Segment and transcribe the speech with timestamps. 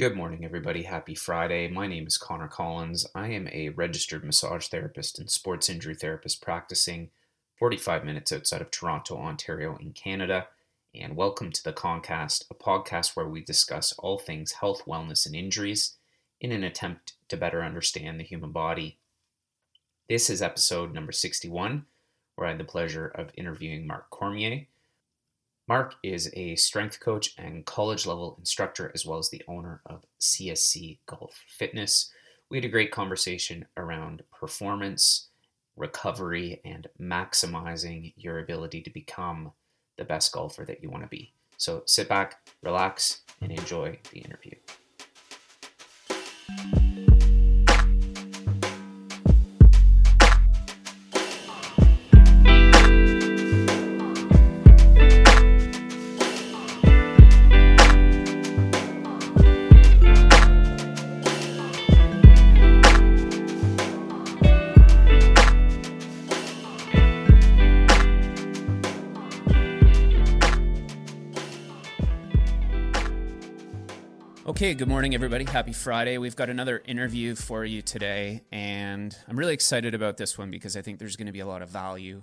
[0.00, 0.84] Good morning, everybody.
[0.84, 1.68] Happy Friday.
[1.68, 3.06] My name is Conor Collins.
[3.14, 7.10] I am a registered massage therapist and sports injury therapist practicing
[7.58, 10.46] 45 minutes outside of Toronto, Ontario, in Canada.
[10.94, 15.34] And welcome to the Concast, a podcast where we discuss all things health, wellness, and
[15.34, 15.98] injuries
[16.40, 18.96] in an attempt to better understand the human body.
[20.08, 21.84] This is episode number 61,
[22.36, 24.64] where I had the pleasure of interviewing Mark Cormier.
[25.70, 30.04] Mark is a strength coach and college level instructor, as well as the owner of
[30.20, 32.10] CSC Golf Fitness.
[32.48, 35.28] We had a great conversation around performance,
[35.76, 39.52] recovery, and maximizing your ability to become
[39.96, 41.32] the best golfer that you want to be.
[41.56, 44.56] So sit back, relax, and enjoy the interview.
[74.60, 75.46] Okay, good morning, everybody.
[75.46, 76.18] Happy Friday.
[76.18, 80.76] We've got another interview for you today, and I'm really excited about this one because
[80.76, 82.20] I think there's going to be a lot of value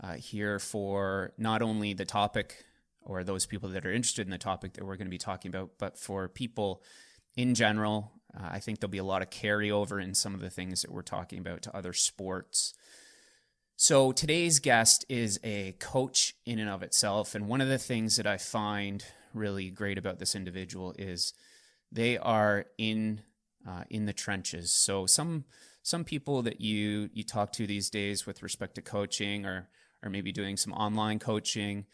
[0.00, 2.64] uh, here for not only the topic
[3.02, 5.48] or those people that are interested in the topic that we're going to be talking
[5.48, 6.84] about, but for people
[7.34, 8.12] in general.
[8.32, 10.92] Uh, I think there'll be a lot of carryover in some of the things that
[10.92, 12.74] we're talking about to other sports.
[13.74, 18.14] So today's guest is a coach in and of itself, and one of the things
[18.18, 21.34] that I find really great about this individual is
[21.92, 23.22] they are in
[23.66, 24.72] uh, in the trenches.
[24.72, 25.44] So some
[25.82, 29.68] some people that you you talk to these days with respect to coaching or
[30.02, 31.86] or maybe doing some online coaching,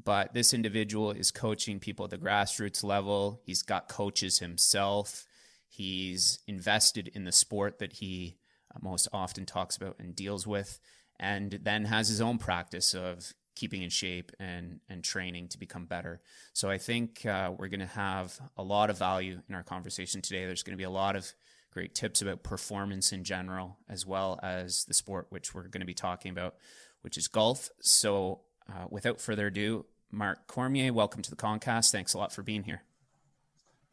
[0.00, 3.40] but this individual is coaching people at the grassroots level.
[3.44, 5.26] He's got coaches himself.
[5.68, 8.36] He's invested in the sport that he
[8.74, 10.78] uh, most often talks about and deals with,
[11.18, 15.86] and then has his own practice of keeping in shape and and training to become
[15.86, 16.20] better.
[16.52, 20.22] So I think uh, we're going to have a lot of value in our conversation
[20.22, 20.46] today.
[20.46, 21.32] There's going to be a lot of
[21.72, 25.86] great tips about performance in general, as well as the sport which we're going to
[25.86, 26.54] be talking about,
[27.00, 27.70] which is golf.
[27.80, 31.90] So uh, without further ado, Mark Cormier, welcome to the Concast.
[31.90, 32.82] Thanks a lot for being here.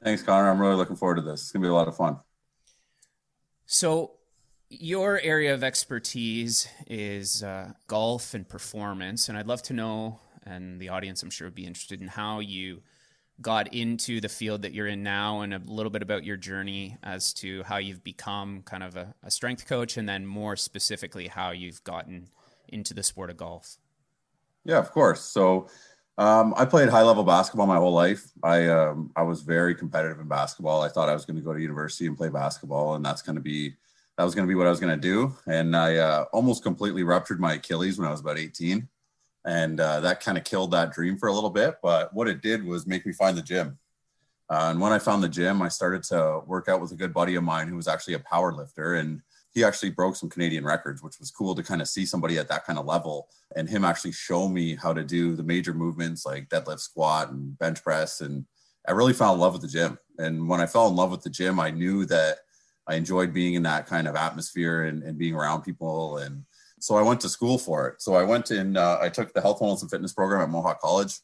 [0.03, 0.49] Thanks, Conor.
[0.49, 1.41] I'm really looking forward to this.
[1.41, 2.19] It's going to be a lot of fun.
[3.65, 4.11] So
[4.69, 10.79] your area of expertise is uh, golf and performance, and I'd love to know, and
[10.79, 12.81] the audience I'm sure would be interested in how you
[13.41, 16.97] got into the field that you're in now, and a little bit about your journey
[17.01, 21.27] as to how you've become kind of a, a strength coach, and then more specifically
[21.27, 22.27] how you've gotten
[22.67, 23.77] into the sport of golf.
[24.65, 25.21] Yeah, of course.
[25.21, 25.67] So.
[26.17, 28.29] Um, I played high level basketball my whole life.
[28.43, 30.81] I um, I was very competitive in basketball.
[30.81, 33.37] I thought I was going to go to university and play basketball, and that's going
[33.37, 33.75] to be
[34.19, 35.33] that was going to be what I was going to do.
[35.47, 38.85] And I uh, almost completely ruptured my Achilles when I was about 18.
[39.45, 41.75] And uh, that kind of killed that dream for a little bit.
[41.81, 43.79] But what it did was make me find the gym.
[44.49, 47.13] Uh, and when I found the gym, I started to work out with a good
[47.13, 48.95] buddy of mine who was actually a power lifter.
[48.95, 49.21] And
[49.53, 52.49] he actually broke some Canadian records, which was cool to kind of see somebody at
[52.49, 56.25] that kind of level and him actually show me how to do the major movements
[56.25, 58.19] like deadlift, squat, and bench press.
[58.19, 58.43] And
[58.85, 59.97] I really fell in love with the gym.
[60.17, 62.39] And when I fell in love with the gym, I knew that
[62.89, 66.17] I enjoyed being in that kind of atmosphere and, and being around people.
[66.17, 66.43] And
[66.79, 68.01] so I went to school for it.
[68.01, 70.81] So I went in, uh, I took the health, wellness, and fitness program at Mohawk
[70.81, 71.19] College.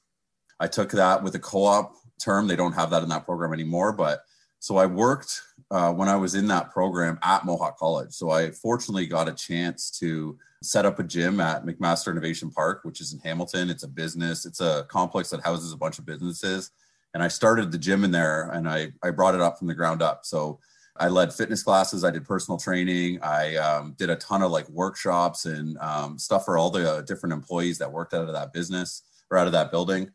[0.60, 2.48] I took that with a co op term.
[2.48, 3.92] They don't have that in that program anymore.
[3.94, 4.22] But
[4.60, 8.14] so I worked uh, when I was in that program at Mohawk College.
[8.14, 12.82] So I fortunately got a chance to set up a gym at McMaster Innovation Park,
[12.84, 13.70] which is in Hamilton.
[13.70, 16.72] It's a business, it's a complex that houses a bunch of businesses.
[17.14, 19.74] And I started the gym in there and I, I brought it up from the
[19.74, 20.26] ground up.
[20.26, 20.60] So
[20.98, 22.04] I led fitness classes.
[22.04, 23.20] I did personal training.
[23.22, 27.02] I um, did a ton of like workshops and um, stuff for all the uh,
[27.02, 30.10] different employees that worked out of that business or out of that building.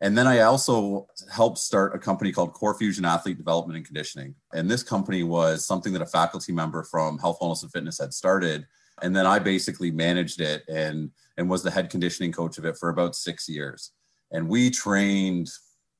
[0.00, 4.34] And then I also helped start a company called Core Fusion Athlete Development and Conditioning.
[4.52, 8.12] And this company was something that a faculty member from Health, Wellness, and Fitness had
[8.12, 8.66] started.
[9.02, 12.76] And then I basically managed it and and was the head conditioning coach of it
[12.76, 13.92] for about six years.
[14.30, 15.50] And we trained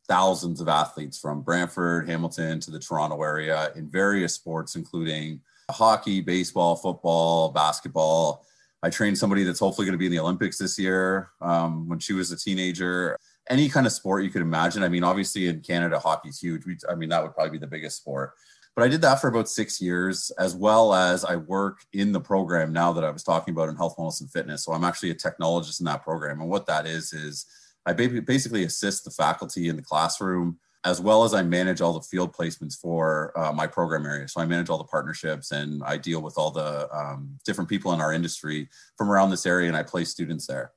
[0.08, 5.40] thousands of athletes from Brantford, Hamilton to the Toronto area in various sports, including
[5.70, 8.44] hockey, baseball, football, basketball.
[8.82, 11.98] I trained somebody that's hopefully going to be in the Olympics this year um, when
[11.98, 13.16] she was a teenager.
[13.48, 14.82] Any kind of sport you could imagine.
[14.82, 16.66] I mean, obviously in Canada, hockey's huge.
[16.66, 18.34] We, I mean, that would probably be the biggest sport.
[18.76, 22.20] But I did that for about six years, as well as I work in the
[22.20, 24.64] program now that I was talking about in health, wellness, and fitness.
[24.64, 26.40] So I'm actually a technologist in that program.
[26.40, 27.46] And what that is, is
[27.86, 32.02] I basically assist the faculty in the classroom as well as I manage all the
[32.02, 34.28] field placements for uh, my program area.
[34.28, 37.92] So I manage all the partnerships and I deal with all the um, different people
[37.94, 40.72] in our industry from around this area and I place students there.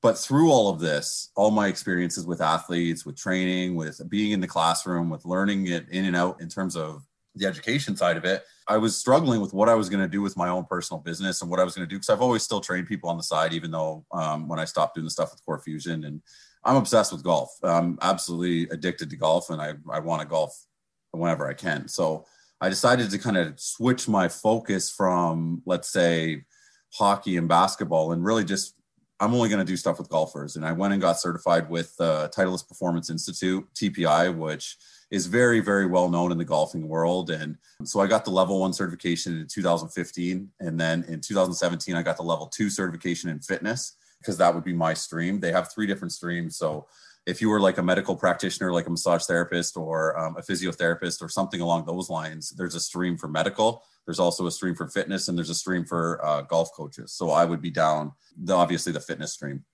[0.00, 4.40] But through all of this, all my experiences with athletes, with training, with being in
[4.40, 8.24] the classroom, with learning it in and out in terms of the education side of
[8.24, 11.00] it, I was struggling with what I was going to do with my own personal
[11.00, 13.16] business and what I was going to do because I've always still trained people on
[13.16, 16.22] the side, even though um, when I stopped doing the stuff with Core Fusion and
[16.64, 17.56] I'm obsessed with golf.
[17.62, 20.56] I'm absolutely addicted to golf and I, I want to golf
[21.10, 21.88] whenever I can.
[21.88, 22.26] So
[22.60, 26.44] I decided to kind of switch my focus from, let's say,
[26.92, 28.76] hockey and basketball and really just
[29.22, 30.56] I'm only going to do stuff with golfers.
[30.56, 34.76] And I went and got certified with uh, Titleist Performance Institute, TPI, which
[35.12, 37.30] is very, very well known in the golfing world.
[37.30, 40.50] And so I got the level one certification in 2015.
[40.58, 44.64] And then in 2017, I got the level two certification in fitness because that would
[44.64, 45.38] be my stream.
[45.38, 46.56] They have three different streams.
[46.56, 46.88] So
[47.24, 51.22] if you were like a medical practitioner, like a massage therapist or um, a physiotherapist
[51.22, 53.84] or something along those lines, there's a stream for medical.
[54.06, 57.12] There's also a stream for fitness and there's a stream for uh, golf coaches.
[57.12, 59.64] So I would be down the obviously the fitness stream.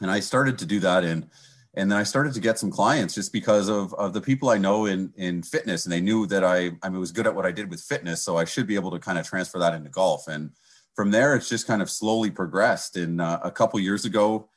[0.00, 1.30] And I started to do that in
[1.74, 4.58] and then I started to get some clients just because of, of the people I
[4.58, 7.52] know in in fitness, and they knew that I I was good at what I
[7.52, 10.26] did with fitness, so I should be able to kind of transfer that into golf.
[10.28, 10.50] And
[10.96, 12.96] from there, it's just kind of slowly progressed.
[12.96, 14.48] And uh, a couple years ago,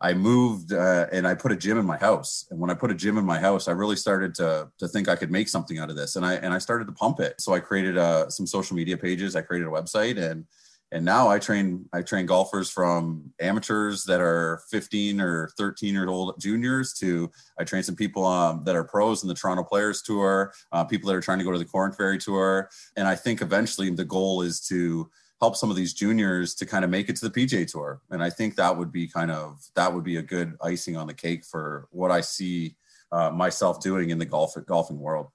[0.00, 2.46] I moved uh, and I put a gym in my house.
[2.50, 5.08] And when I put a gym in my house, I really started to to think
[5.08, 7.40] I could make something out of this, and I and I started to pump it.
[7.40, 9.36] So I created uh, some social media pages.
[9.36, 10.46] I created a website and
[10.92, 16.08] and now I train I train golfers from amateurs that are 15 or 13 year
[16.08, 20.02] old juniors to I train some people um, that are pros in the Toronto Players
[20.02, 23.14] Tour, uh, people that are trying to go to the Korn Ferry Tour, and I
[23.14, 25.10] think eventually the goal is to
[25.40, 28.22] help some of these juniors to kind of make it to the PGA Tour, and
[28.22, 31.14] I think that would be kind of that would be a good icing on the
[31.14, 32.76] cake for what I see
[33.12, 35.28] uh, myself doing in the golf golfing world.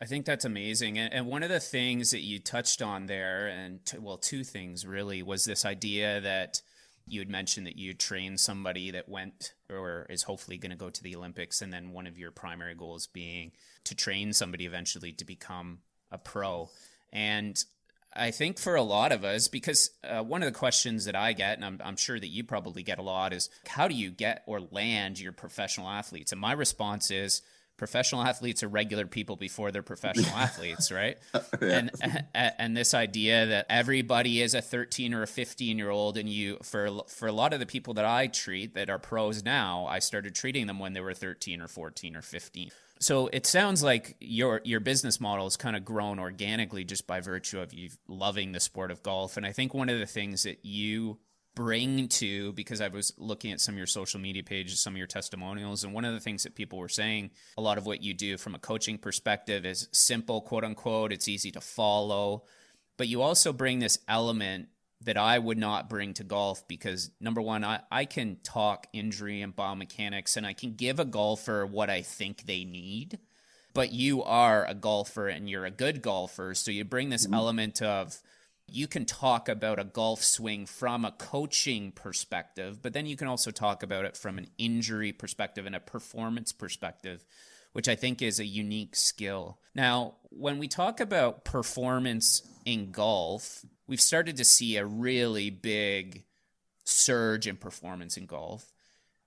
[0.00, 0.98] I think that's amazing.
[0.98, 4.44] And, and, one of the things that you touched on there, and t- well, two
[4.44, 6.60] things really, was this idea that
[7.06, 10.90] you had mentioned that you trained somebody that went or is hopefully going to go
[10.90, 11.60] to the Olympics.
[11.60, 13.52] And then one of your primary goals being
[13.84, 15.80] to train somebody eventually to become
[16.10, 16.70] a pro.
[17.12, 17.62] And
[18.16, 21.32] I think for a lot of us, because uh, one of the questions that I
[21.32, 24.10] get, and I'm, I'm, sure that you probably get a lot, is how do you
[24.10, 26.32] get or land your professional athletes?
[26.32, 27.42] And my response is,
[27.76, 31.18] professional athletes are regular people before they're professional athletes, right?
[31.60, 31.88] yeah.
[32.00, 36.28] And and this idea that everybody is a 13 or a 15 year old, and
[36.28, 39.86] you for for a lot of the people that I treat that are pros now,
[39.86, 42.70] I started treating them when they were 13 or 14 or 15.
[43.04, 47.20] So it sounds like your your business model has kind of grown organically just by
[47.20, 49.36] virtue of you loving the sport of golf.
[49.36, 51.18] And I think one of the things that you
[51.54, 54.96] bring to because I was looking at some of your social media pages, some of
[54.96, 58.02] your testimonials, and one of the things that people were saying, a lot of what
[58.02, 61.12] you do from a coaching perspective is simple, quote unquote.
[61.12, 62.44] It's easy to follow,
[62.96, 64.68] but you also bring this element
[65.04, 69.42] that I would not bring to golf because number one, I, I can talk injury
[69.42, 73.18] and biomechanics and I can give a golfer what I think they need.
[73.74, 76.54] But you are a golfer and you're a good golfer.
[76.54, 77.34] So you bring this mm-hmm.
[77.34, 78.20] element of
[78.66, 83.28] you can talk about a golf swing from a coaching perspective, but then you can
[83.28, 87.24] also talk about it from an injury perspective and a performance perspective,
[87.72, 89.58] which I think is a unique skill.
[89.74, 96.24] Now, when we talk about performance in golf, we've started to see a really big
[96.84, 98.72] surge in performance in golf.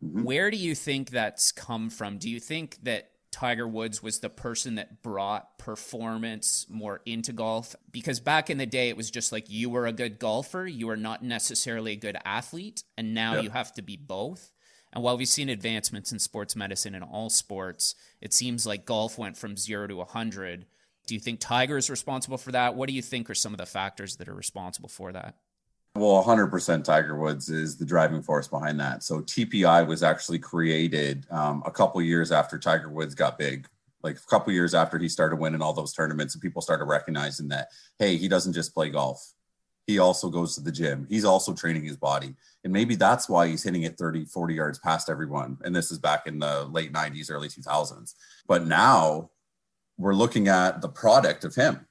[0.04, 0.24] Mm-hmm.
[0.24, 2.18] Where do you think that's come from?
[2.18, 7.76] Do you think that Tiger Woods was the person that brought performance more into golf
[7.92, 10.88] because back in the day it was just like you were a good golfer, you
[10.88, 13.44] were not necessarily a good athlete, and now yep.
[13.44, 14.52] you have to be both.
[14.94, 19.18] And while we've seen advancements in sports medicine in all sports, it seems like golf
[19.18, 20.66] went from 0 to 100.
[21.08, 22.76] Do you think Tiger is responsible for that?
[22.76, 25.36] What do you think are some of the factors that are responsible for that?
[25.96, 29.04] Well, 100% Tiger Woods is the driving force behind that.
[29.04, 33.68] So TPI was actually created um, a couple years after Tiger Woods got big,
[34.04, 37.48] like a couple years after he started winning all those tournaments, and people started recognizing
[37.48, 39.34] that hey, he doesn't just play golf;
[39.88, 41.08] he also goes to the gym.
[41.10, 44.78] He's also training his body, and maybe that's why he's hitting it 30, 40 yards
[44.78, 45.58] past everyone.
[45.64, 48.14] And this is back in the late 90s, early 2000s.
[48.48, 49.32] But now
[49.98, 51.86] we're looking at the product of him.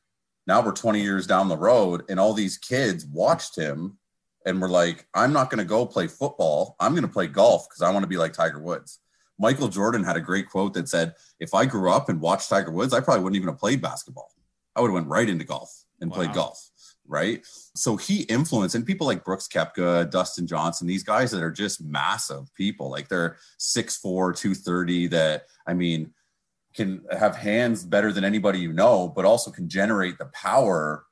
[0.46, 3.98] Now we're 20 years down the road and all these kids watched him
[4.44, 6.76] and were like i'm not going to go play football.
[6.78, 9.00] I'm going to play golf because i want to be like tiger woods.
[9.38, 12.70] Michael jordan had a great quote that said if i grew up and watched tiger
[12.70, 14.30] woods i probably wouldn't even have played basketball.
[14.74, 16.16] I would have went right into golf and wow.
[16.16, 16.70] played golf
[17.08, 17.46] right?
[17.76, 21.82] So he influenced and people like brooks koepka dustin johnson these guys that are just
[21.82, 26.12] massive people like they're 6'4 230 that i mean
[26.76, 31.06] can have hands better than anybody you know, but also can generate the power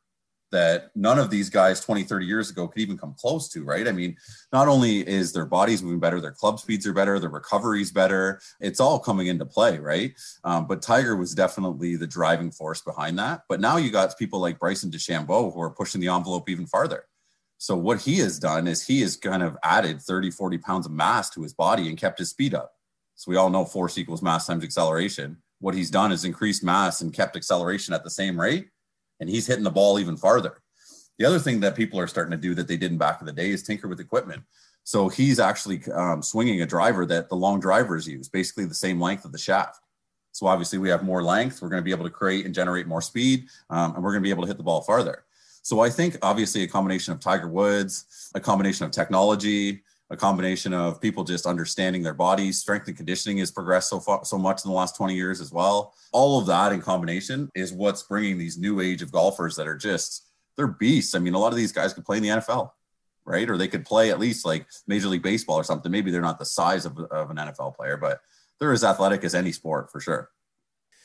[0.55, 3.89] that none of these guys 20, 30 years ago could even come close to, right?
[3.89, 4.17] I mean,
[4.53, 8.41] not only is their bodies moving better, their club speeds are better, their recovery's better.
[8.61, 10.13] It's all coming into play, right?
[10.45, 13.43] Um, but Tiger was definitely the driving force behind that.
[13.49, 17.07] But now you got people like Bryson DeChambeau who are pushing the envelope even farther.
[17.59, 20.93] So what he has done is he has kind of added 30, 40 pounds of
[20.93, 22.75] mass to his body and kept his speed up.
[23.17, 25.39] So we all know force equals mass times acceleration.
[25.65, 28.69] What he's done is increased mass and kept acceleration at the same rate
[29.19, 30.61] and he's hitting the ball even farther.
[31.19, 33.33] The other thing that people are starting to do that they didn't back in the
[33.33, 34.43] day is tinker with equipment.
[34.83, 39.01] So he's actually um, swinging a driver that the long drivers use, basically the same
[39.01, 39.81] length of the shaft.
[40.33, 41.63] So obviously we have more length.
[41.63, 44.23] We're going to be able to create and generate more speed, um, and we're going
[44.23, 45.25] to be able to hit the ball farther.
[45.63, 49.83] So I think obviously a combination of Tiger Woods, a combination of technology,
[50.15, 52.61] a combination of people just understanding their bodies.
[52.61, 55.53] Strength and conditioning has progressed so far, so much in the last 20 years as
[55.53, 55.93] well.
[56.13, 59.77] All of that in combination is what's bringing these new age of golfers that are
[59.77, 61.15] just they're beasts.
[61.15, 62.71] I mean, a lot of these guys could play in the NFL,
[63.27, 63.51] right?
[63.51, 65.91] Or they could play at least like Major League Baseball or something.
[65.91, 68.21] Maybe they're not the size of, of an NFL player, but
[68.59, 70.31] they're as athletic as any sport for sure.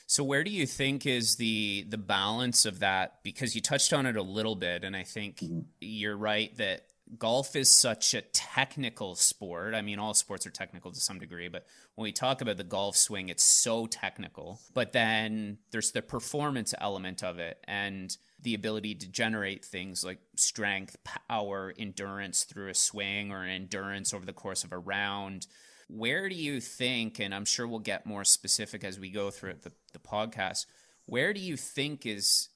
[0.05, 3.19] So where do you think is the the balance of that?
[3.23, 5.61] Because you touched on it a little bit, and I think mm-hmm.
[5.79, 6.85] you're right that
[7.17, 9.73] golf is such a technical sport.
[9.73, 12.63] I mean, all sports are technical to some degree, but when we talk about the
[12.63, 14.59] golf swing, it's so technical.
[14.73, 20.19] But then there's the performance element of it and the ability to generate things like
[20.35, 25.47] strength, power, endurance through a swing or endurance over the course of a round.
[25.87, 29.55] Where do you think, and I'm sure we'll get more specific as we go through
[29.63, 30.67] the, the podcast,
[31.07, 32.49] where do you think is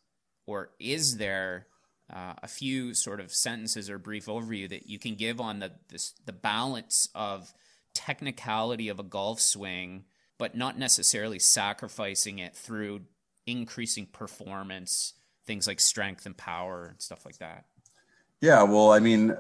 [0.45, 1.67] or is there
[2.11, 5.71] uh, a few sort of sentences or brief overview that you can give on the
[5.89, 7.53] this, the balance of
[7.93, 10.05] technicality of a golf swing,
[10.37, 13.01] but not necessarily sacrificing it through
[13.45, 15.13] increasing performance,
[15.45, 17.65] things like strength and power and stuff like that.
[18.41, 19.35] Yeah, well, I mean,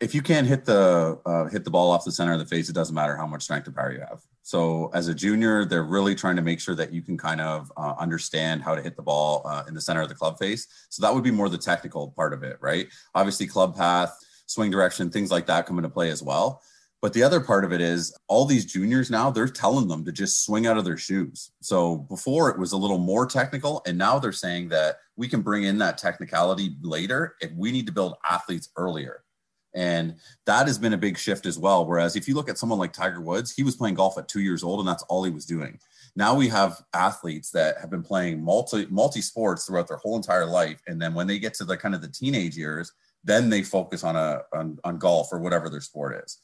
[0.00, 2.68] if you can't hit the uh, hit the ball off the center of the face,
[2.68, 4.22] it doesn't matter how much strength or power you have.
[4.42, 7.72] So as a junior, they're really trying to make sure that you can kind of
[7.76, 10.68] uh, understand how to hit the ball uh, in the center of the club face.
[10.90, 12.88] So that would be more the technical part of it, right?
[13.14, 16.62] Obviously, club path, swing direction, things like that come into play as well.
[17.02, 20.12] But the other part of it is all these juniors now, they're telling them to
[20.12, 21.50] just swing out of their shoes.
[21.60, 25.42] So before it was a little more technical, and now they're saying that we can
[25.42, 29.22] bring in that technicality later if we need to build athletes earlier.
[29.76, 30.16] And
[30.46, 31.86] that has been a big shift as well.
[31.86, 34.40] Whereas if you look at someone like Tiger Woods, he was playing golf at two
[34.40, 35.78] years old and that's all he was doing.
[36.16, 40.46] Now we have athletes that have been playing multi multi sports throughout their whole entire
[40.46, 40.80] life.
[40.86, 42.90] And then when they get to the kind of the teenage years,
[43.22, 46.38] then they focus on a on, on golf or whatever their sport is.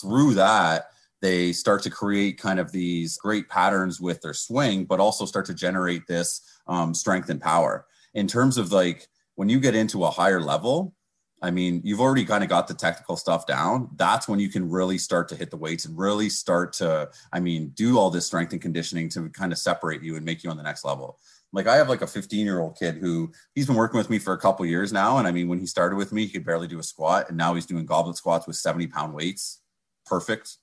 [0.00, 0.86] Through that,
[1.20, 5.44] they start to create kind of these great patterns with their swing, but also start
[5.46, 7.86] to generate this um, strength and power.
[8.14, 10.94] In terms of like when you get into a higher level,
[11.40, 13.90] I mean, you've already kind of got the technical stuff down.
[13.96, 17.38] That's when you can really start to hit the weights and really start to, I
[17.38, 20.50] mean, do all this strength and conditioning to kind of separate you and make you
[20.50, 21.18] on the next level.
[21.52, 24.18] Like I have like a 15 year old kid who he's been working with me
[24.18, 25.18] for a couple years now.
[25.18, 27.28] And I mean, when he started with me, he could barely do a squat.
[27.28, 29.60] And now he's doing goblet squats with 70 pound weights.
[30.06, 30.56] Perfect.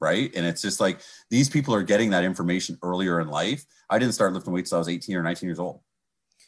[0.00, 0.30] Right.
[0.36, 3.64] And it's just like these people are getting that information earlier in life.
[3.90, 5.80] I didn't start lifting weights until I was 18 or 19 years old,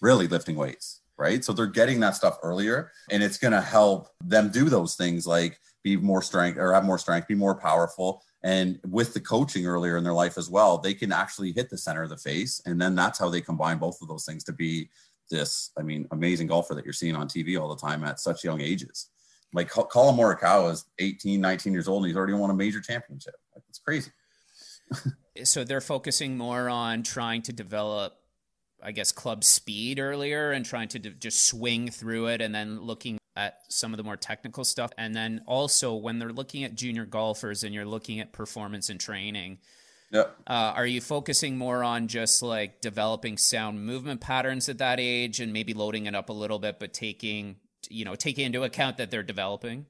[0.00, 1.44] really lifting weights right?
[1.44, 5.26] So they're getting that stuff earlier and it's going to help them do those things
[5.26, 8.22] like be more strength or have more strength, be more powerful.
[8.42, 11.76] And with the coaching earlier in their life as well, they can actually hit the
[11.76, 12.62] center of the face.
[12.64, 14.88] And then that's how they combine both of those things to be
[15.30, 18.42] this, I mean, amazing golfer that you're seeing on TV all the time at such
[18.42, 19.10] young ages.
[19.52, 23.34] Like Collin Morikawa is 18, 19 years old and he's already won a major championship.
[23.68, 24.10] It's crazy.
[25.44, 28.16] so they're focusing more on trying to develop
[28.82, 32.80] I guess, club speed earlier and trying to d- just swing through it and then
[32.80, 34.92] looking at some of the more technical stuff.
[34.98, 38.98] And then also when they're looking at junior golfers and you're looking at performance and
[39.00, 39.58] training,
[40.12, 40.36] Yep.
[40.46, 45.38] Uh, are you focusing more on just like developing sound movement patterns at that age
[45.40, 47.56] and maybe loading it up a little bit, but taking,
[47.88, 49.86] you know, taking into account that they're developing?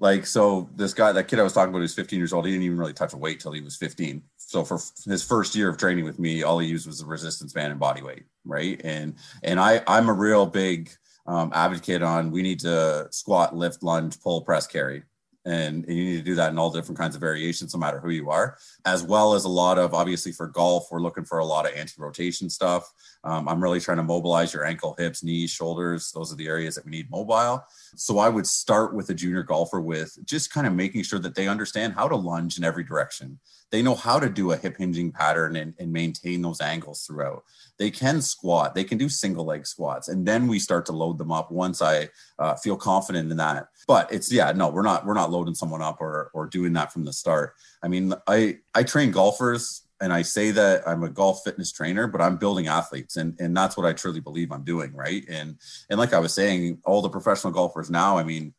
[0.00, 2.52] Like, so this guy, that kid I was talking about who's 15 years old, he
[2.52, 4.22] didn't even really touch a weight till he was 15.
[4.38, 7.52] So for his first year of training with me, all he used was a resistance
[7.52, 8.24] band and body weight.
[8.44, 8.80] Right.
[8.82, 10.90] And, and I, I'm a real big
[11.26, 15.04] um, advocate on we need to squat, lift, lunge, pull, press, carry
[15.44, 18.10] and, you need to do that in all different kinds of variations no matter who
[18.10, 21.44] you are as well as a lot of obviously for golf we're looking for a
[21.44, 22.92] lot of anti-rotation stuff.
[23.24, 26.12] Um, i'm really trying to mobilize your ankle hips knees shoulders.
[26.12, 27.64] Those are the areas that we need mobile.
[27.96, 31.34] So i would start with a junior golfer with just kind of making sure that
[31.34, 33.38] they understand how to lunge in every direction
[33.70, 37.44] they know how to do a hip hinging pattern and, and maintain those angles throughout.
[37.78, 41.18] They can squat, they can do single leg squats, and then we start to load
[41.18, 42.08] them up once I
[42.38, 43.68] uh, feel confident in that.
[43.86, 46.92] But it's yeah, no, we're not we're not loading someone up or or doing that
[46.92, 47.54] from the start.
[47.82, 52.06] I mean, I I train golfers and I say that I'm a golf fitness trainer,
[52.06, 55.24] but I'm building athletes, and and that's what I truly believe I'm doing, right?
[55.28, 55.58] And
[55.88, 58.54] and like I was saying, all the professional golfers now, I mean,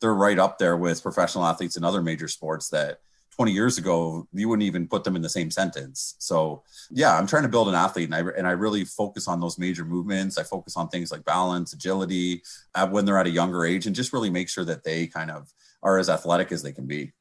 [0.00, 3.00] they're right up there with professional athletes in other major sports that
[3.36, 6.14] 20 years ago, you wouldn't even put them in the same sentence.
[6.18, 9.40] So yeah, I'm trying to build an athlete and I, and I really focus on
[9.40, 10.38] those major movements.
[10.38, 12.42] I focus on things like balance, agility
[12.74, 15.30] uh, when they're at a younger age and just really make sure that they kind
[15.30, 15.50] of
[15.82, 17.12] are as athletic as they can be.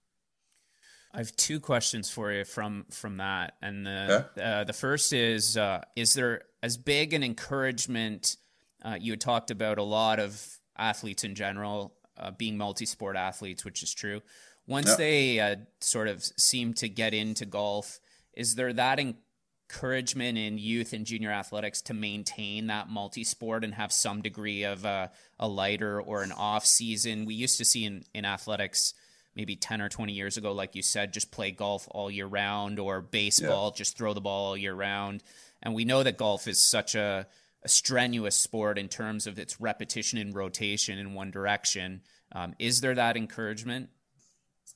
[1.13, 4.41] I have two questions for you from from that, and the okay.
[4.41, 8.37] uh, the first is: uh, Is there as big an encouragement?
[8.81, 10.41] Uh, you had talked about a lot of
[10.77, 14.21] athletes in general uh, being multi-sport athletes, which is true.
[14.71, 14.97] Once yep.
[14.97, 17.99] they uh, sort of seem to get into golf,
[18.33, 23.91] is there that encouragement in youth and junior athletics to maintain that multi-sport and have
[23.91, 27.25] some degree of uh, a lighter or an off season?
[27.25, 28.93] We used to see in, in athletics
[29.35, 32.79] maybe 10 or 20 years ago, like you said, just play golf all year round
[32.79, 35.21] or baseball, just throw the ball all year round.
[35.61, 37.27] And we know that golf is such a,
[37.61, 42.03] a strenuous sport in terms of its repetition and rotation in one direction.
[42.31, 43.89] Um, is there that encouragement?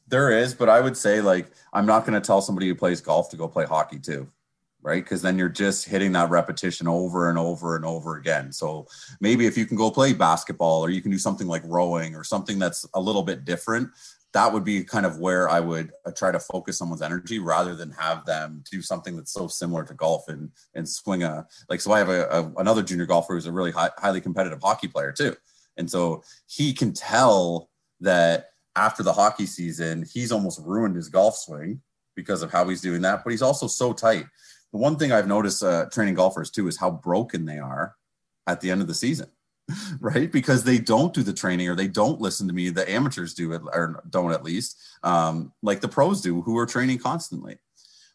[0.07, 3.01] There is, but I would say like I'm not going to tell somebody who plays
[3.01, 4.29] golf to go play hockey too,
[4.81, 5.03] right?
[5.03, 8.51] Because then you're just hitting that repetition over and over and over again.
[8.51, 8.87] So
[9.19, 12.23] maybe if you can go play basketball or you can do something like rowing or
[12.23, 13.89] something that's a little bit different,
[14.35, 17.73] that would be kind of where I would uh, try to focus someone's energy rather
[17.73, 21.79] than have them do something that's so similar to golf and and swing a like.
[21.79, 24.89] So I have a, a another junior golfer who's a really high, highly competitive hockey
[24.89, 25.37] player too,
[25.77, 27.69] and so he can tell
[28.01, 31.81] that after the hockey season, he's almost ruined his golf swing
[32.15, 33.23] because of how he's doing that.
[33.23, 34.25] But he's also so tight.
[34.71, 37.95] The one thing I've noticed uh, training golfers too is how broken they are
[38.47, 39.29] at the end of the season,
[39.99, 40.31] right?
[40.31, 42.69] Because they don't do the training or they don't listen to me.
[42.69, 46.65] The amateurs do it or don't at least, um, like the pros do, who are
[46.65, 47.57] training constantly.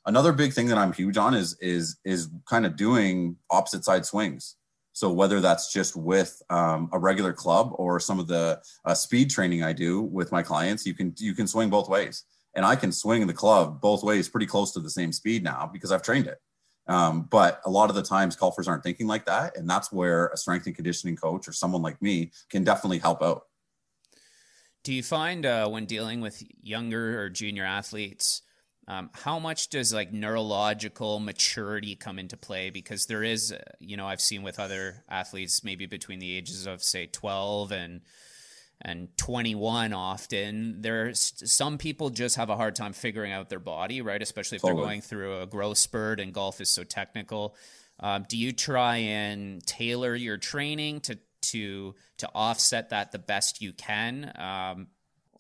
[0.06, 4.06] Another big thing that I'm huge on is is is kind of doing opposite side
[4.06, 4.56] swings.
[5.00, 9.30] So whether that's just with um, a regular club or some of the uh, speed
[9.30, 12.76] training I do with my clients, you can you can swing both ways, and I
[12.76, 16.02] can swing the club both ways pretty close to the same speed now because I've
[16.02, 16.36] trained it.
[16.86, 20.26] Um, but a lot of the times golfers aren't thinking like that, and that's where
[20.34, 23.44] a strength and conditioning coach or someone like me can definitely help out.
[24.84, 28.42] Do you find uh, when dealing with younger or junior athletes?
[28.90, 32.70] Um, how much does like neurological maturity come into play?
[32.70, 36.66] Because there is, uh, you know, I've seen with other athletes, maybe between the ages
[36.66, 38.00] of say 12 and
[38.83, 44.00] and 21 often there's some people just have a hard time figuring out their body
[44.00, 44.81] right especially if totally.
[44.81, 47.55] they're going through a growth spurt and golf is so technical
[47.98, 53.61] um, do you try and tailor your training to to to offset that the best
[53.61, 54.87] you can um,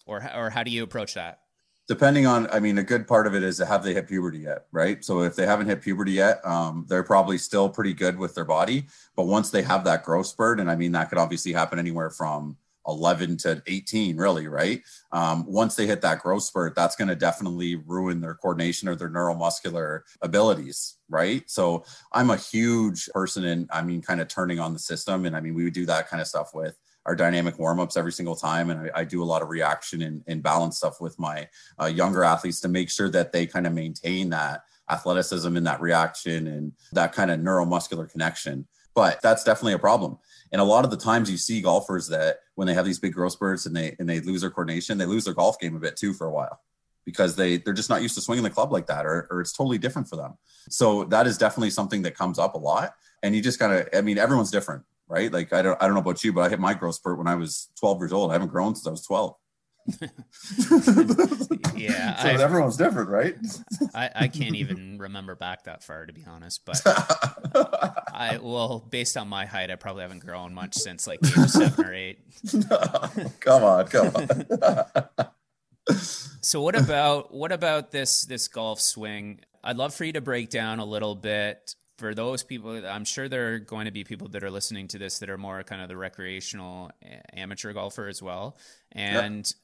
[0.04, 1.40] or or how do you approach that
[1.90, 4.66] depending on i mean a good part of it is have they hit puberty yet
[4.70, 5.04] right?
[5.04, 8.44] So if they haven't hit puberty yet um, they're probably still pretty good with their
[8.44, 8.86] body.
[9.16, 12.10] But once they have that growth spurt and i mean that could obviously happen anywhere
[12.10, 14.82] from 11 to 18 really right?
[15.10, 18.94] Um, once they hit that growth spurt that's going to definitely ruin their coordination or
[18.94, 21.42] their neuromuscular abilities right?
[21.50, 25.26] So i'm a huge person in i mean kind of turning on the system.
[25.26, 28.12] And i mean we would do that kind of stuff with our dynamic warm-ups every
[28.12, 28.70] single time.
[28.70, 31.48] And I, I do a lot of reaction and, and, balance stuff with my
[31.80, 35.80] uh, younger athletes to make sure that they kind of maintain that athleticism and that
[35.80, 38.66] reaction and that kind of neuromuscular connection.
[38.94, 40.18] But that's definitely a problem.
[40.52, 43.14] And a lot of the times you see golfers that when they have these big
[43.14, 45.78] growth spurts and they and they lose their coordination they lose their golf game a
[45.78, 46.60] bit too for a while
[47.04, 49.52] because they they're just not used to swinging the club like that or, or it's
[49.52, 50.34] totally different for them.
[50.68, 52.94] So that is definitely something that comes up a lot.
[53.22, 55.30] And you just gotta i mean everyone's different right?
[55.30, 57.26] Like I don't I don't know about you, but I hit my growth spurt when
[57.26, 58.30] I was 12 years old.
[58.30, 59.34] I haven't grown since I was 12.
[61.74, 63.34] yeah, so I've, everyone's different, right?
[63.94, 66.80] I, I can't even remember back that far to be honest, but
[68.14, 71.84] I well, based on my height, I probably haven't grown much since like age seven
[71.84, 72.18] or eight.
[73.40, 74.46] come on, come on.
[76.40, 79.40] so what about what about this this golf swing?
[79.64, 83.28] I'd love for you to break down a little bit for those people, I'm sure
[83.28, 85.82] there are going to be people that are listening to this that are more kind
[85.82, 86.90] of the recreational
[87.34, 88.56] amateur golfer as well.
[88.90, 89.54] And yep.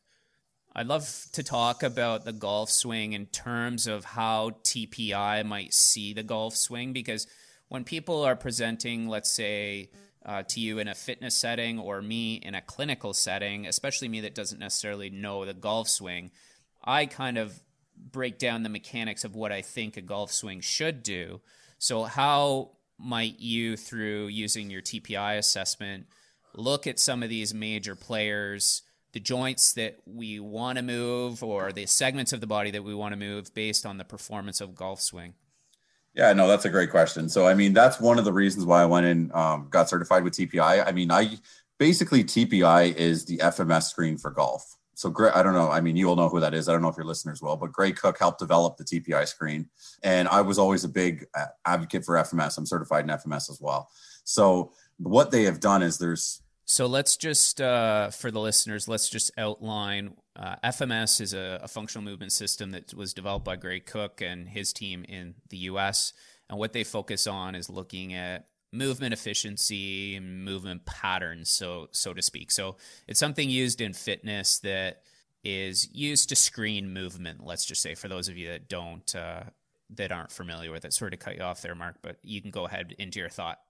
[0.77, 6.13] I'd love to talk about the golf swing in terms of how TPI might see
[6.13, 7.27] the golf swing because
[7.69, 9.89] when people are presenting, let's say,
[10.27, 14.21] uh, to you in a fitness setting or me in a clinical setting, especially me
[14.21, 16.31] that doesn't necessarily know the golf swing,
[16.85, 17.63] I kind of
[17.97, 21.41] break down the mechanics of what I think a golf swing should do.
[21.79, 26.07] So, how might you, through using your TPI assessment,
[26.55, 31.73] look at some of these major players, the joints that we want to move, or
[31.73, 34.75] the segments of the body that we want to move based on the performance of
[34.75, 35.35] golf swing?
[36.15, 37.29] Yeah, no, that's a great question.
[37.29, 40.25] So, I mean, that's one of the reasons why I went and um, got certified
[40.25, 40.87] with TPI.
[40.87, 41.37] I mean, I
[41.79, 44.76] basically TPI is the FMS screen for golf.
[44.97, 45.71] So, Greg, I don't know.
[45.71, 46.71] I mean, you all know who that is.
[46.71, 49.69] I don't know if your listeners will, but Gray Cook helped develop the TPI screen,
[50.03, 52.57] and I was always a big uh, advocate for FMS.
[52.57, 53.91] I'm certified in FMS as well.
[54.25, 59.09] So, what they have done is there's so let's just, uh, for the listeners, let's
[59.09, 60.15] just outline.
[60.35, 64.49] Uh, FMS is a, a, functional movement system that was developed by Gray Cook and
[64.49, 66.13] his team in the US.
[66.51, 72.15] And what they focus on is looking at movement efficiency and movement patterns, so so
[72.15, 72.51] to speak.
[72.51, 75.03] So it's something used in fitness that
[75.45, 77.45] is used to screen movement.
[77.45, 79.45] Let's just say for those of you that don't uh,
[79.91, 82.51] that aren't familiar with it, sort of cut you off there, Mark, but you can
[82.51, 83.61] go ahead into your thought.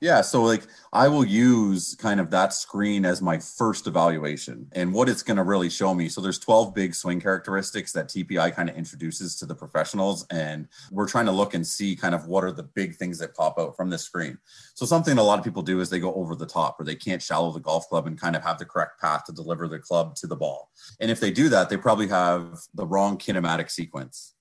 [0.00, 4.92] Yeah, so like I will use kind of that screen as my first evaluation and
[4.92, 6.10] what it's going to really show me.
[6.10, 10.68] So there's 12 big swing characteristics that TPI kind of introduces to the professionals and
[10.90, 13.58] we're trying to look and see kind of what are the big things that pop
[13.58, 14.36] out from this screen.
[14.74, 16.94] So something a lot of people do is they go over the top or they
[16.94, 19.78] can't shallow the golf club and kind of have the correct path to deliver the
[19.78, 20.70] club to the ball.
[21.00, 24.35] And if they do that, they probably have the wrong kinematic sequence.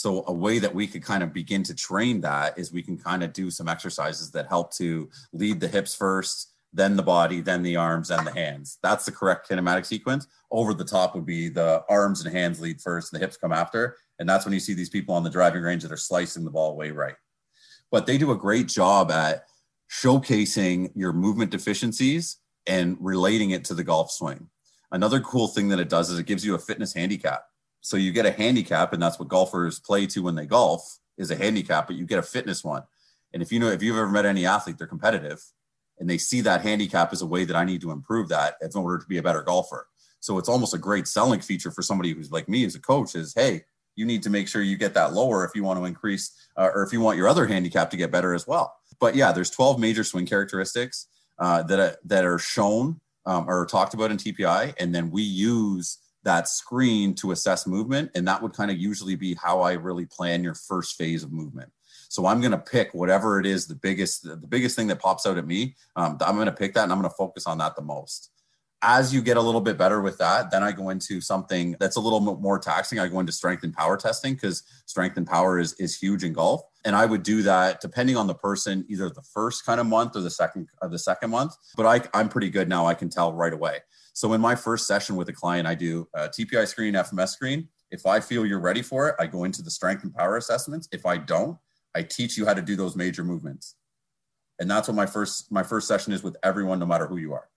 [0.00, 2.96] So a way that we could kind of begin to train that is we can
[2.96, 7.42] kind of do some exercises that help to lead the hips first, then the body,
[7.42, 8.78] then the arms and the hands.
[8.82, 10.26] That's the correct kinematic sequence.
[10.50, 13.52] Over the top would be the arms and hands lead first, and the hips come
[13.52, 13.98] after.
[14.18, 16.50] And that's when you see these people on the driving range that are slicing the
[16.50, 17.16] ball way right.
[17.90, 19.44] But they do a great job at
[19.90, 24.48] showcasing your movement deficiencies and relating it to the golf swing.
[24.92, 27.44] Another cool thing that it does is it gives you a fitness handicap
[27.80, 31.30] so you get a handicap, and that's what golfers play to when they golf is
[31.30, 32.82] a handicap, but you get a fitness one.
[33.32, 35.40] And if you know, if you've ever met any athlete, they're competitive
[36.00, 38.70] and they see that handicap as a way that I need to improve that in
[38.74, 39.86] order to be a better golfer.
[40.18, 43.14] So it's almost a great selling feature for somebody who's like me as a coach
[43.14, 43.62] is, hey,
[43.96, 46.70] you need to make sure you get that lower if you want to increase uh,
[46.74, 48.74] or if you want your other handicap to get better as well.
[48.98, 51.06] But yeah, there's 12 major swing characteristics
[51.38, 54.74] uh, that, uh, that are shown um, or talked about in TPI.
[54.78, 58.10] And then we use that screen to assess movement.
[58.14, 61.32] And that would kind of usually be how I really plan your first phase of
[61.32, 61.72] movement.
[62.08, 65.26] So I'm going to pick whatever it is, the biggest, the biggest thing that pops
[65.26, 65.76] out at me.
[65.94, 68.30] Um, I'm going to pick that and I'm going to focus on that the most.
[68.82, 71.96] As you get a little bit better with that, then I go into something that's
[71.96, 72.98] a little more taxing.
[72.98, 76.32] I go into strength and power testing because strength and power is, is huge in
[76.32, 76.62] golf.
[76.84, 80.16] And I would do that depending on the person, either the first kind of month
[80.16, 81.54] or the second or the second month.
[81.76, 82.86] But I, I'm pretty good now.
[82.86, 83.80] I can tell right away.
[84.20, 87.66] So in my first session with a client, I do a TPI screen, FMS screen.
[87.90, 90.90] If I feel you're ready for it, I go into the strength and power assessments.
[90.92, 91.56] If I don't,
[91.94, 93.76] I teach you how to do those major movements.
[94.58, 97.32] And that's what my first my first session is with everyone, no matter who you
[97.32, 97.48] are.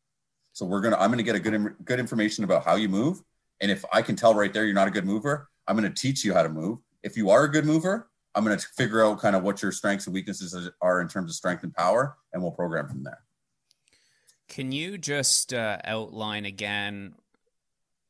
[0.54, 3.22] So we're gonna I'm gonna get a good good information about how you move.
[3.60, 6.24] And if I can tell right there you're not a good mover, I'm gonna teach
[6.24, 6.80] you how to move.
[7.04, 10.08] If you are a good mover, I'm gonna figure out kind of what your strengths
[10.08, 13.20] and weaknesses are in terms of strength and power, and we'll program from there.
[14.54, 17.16] Can you just uh, outline again?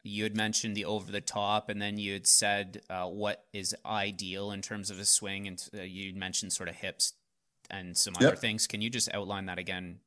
[0.03, 3.73] You had mentioned the over the top, and then you had said uh, what is
[3.85, 7.13] ideal in terms of a swing, and uh, you mentioned sort of hips
[7.69, 8.33] and some yep.
[8.33, 8.67] other things.
[8.67, 9.99] Can you just outline that again?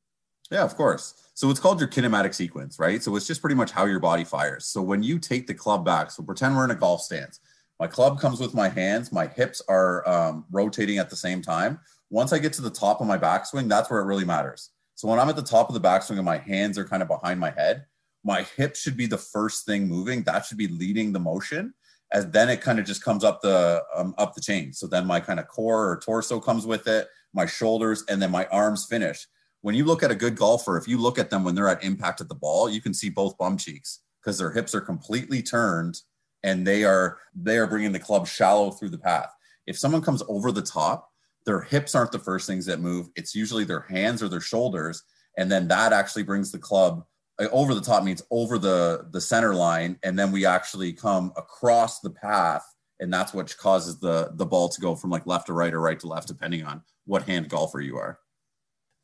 [0.51, 1.15] Yeah, of course.
[1.33, 3.01] So it's called your kinematic sequence, right?
[3.01, 4.67] So it's just pretty much how your body fires.
[4.67, 7.39] So when you take the club back, so pretend we're in a golf stance.
[7.79, 11.79] My club comes with my hands, my hips are um, rotating at the same time.
[12.11, 14.69] Once I get to the top of my backswing, that's where it really matters.
[14.97, 17.07] So when I'm at the top of the backswing and my hands are kind of
[17.07, 17.85] behind my head,
[18.23, 20.23] my hip should be the first thing moving.
[20.23, 21.75] That should be leading the motion.
[22.11, 24.73] As then it kind of just comes up the um, up the chain.
[24.73, 28.31] So then my kind of core or torso comes with it, my shoulders, and then
[28.31, 29.27] my arms finish.
[29.61, 31.83] When you look at a good golfer, if you look at them when they're at
[31.83, 35.43] impact at the ball, you can see both bum cheeks because their hips are completely
[35.43, 36.01] turned
[36.41, 39.31] and they are they are bringing the club shallow through the path.
[39.67, 41.11] If someone comes over the top,
[41.47, 43.07] their hips aren't the first things that move.
[43.15, 45.01] It's usually their hands or their shoulders.
[45.37, 47.05] And then that actually brings the club
[47.39, 49.97] uh, over the top means over the, the center line.
[50.03, 52.63] And then we actually come across the path.
[52.99, 55.79] And that's what causes the, the ball to go from like left to right or
[55.79, 58.19] right to left, depending on what hand golfer you are.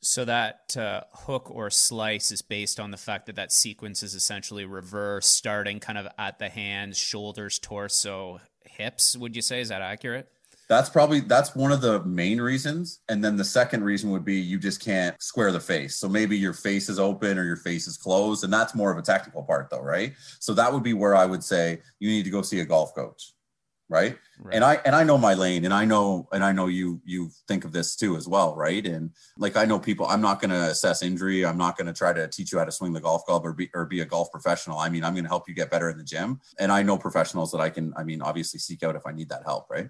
[0.01, 4.15] So that uh, hook or slice is based on the fact that that sequence is
[4.15, 9.15] essentially reverse, starting kind of at the hands, shoulders, torso, hips.
[9.15, 10.29] Would you say is that accurate?
[10.73, 13.01] That's probably that's one of the main reasons.
[13.07, 15.97] And then the second reason would be you just can't square the face.
[15.97, 18.43] So maybe your face is open or your face is closed.
[18.43, 20.13] And that's more of a technical part though, right?
[20.39, 22.95] So that would be where I would say you need to go see a golf
[22.95, 23.33] coach.
[23.89, 24.17] right?
[24.39, 24.55] right?
[24.55, 27.29] And I and I know my lane, and I know and I know you you
[27.47, 28.86] think of this too as well, right?
[28.86, 31.45] And like I know people, I'm not going to assess injury.
[31.45, 33.53] I'm not going to try to teach you how to swing the golf club or
[33.53, 34.79] be or be a golf professional.
[34.79, 36.97] I mean, I'm going to help you get better in the gym, and I know
[36.97, 37.93] professionals that I can.
[37.95, 39.89] I mean, obviously seek out if I need that help, right?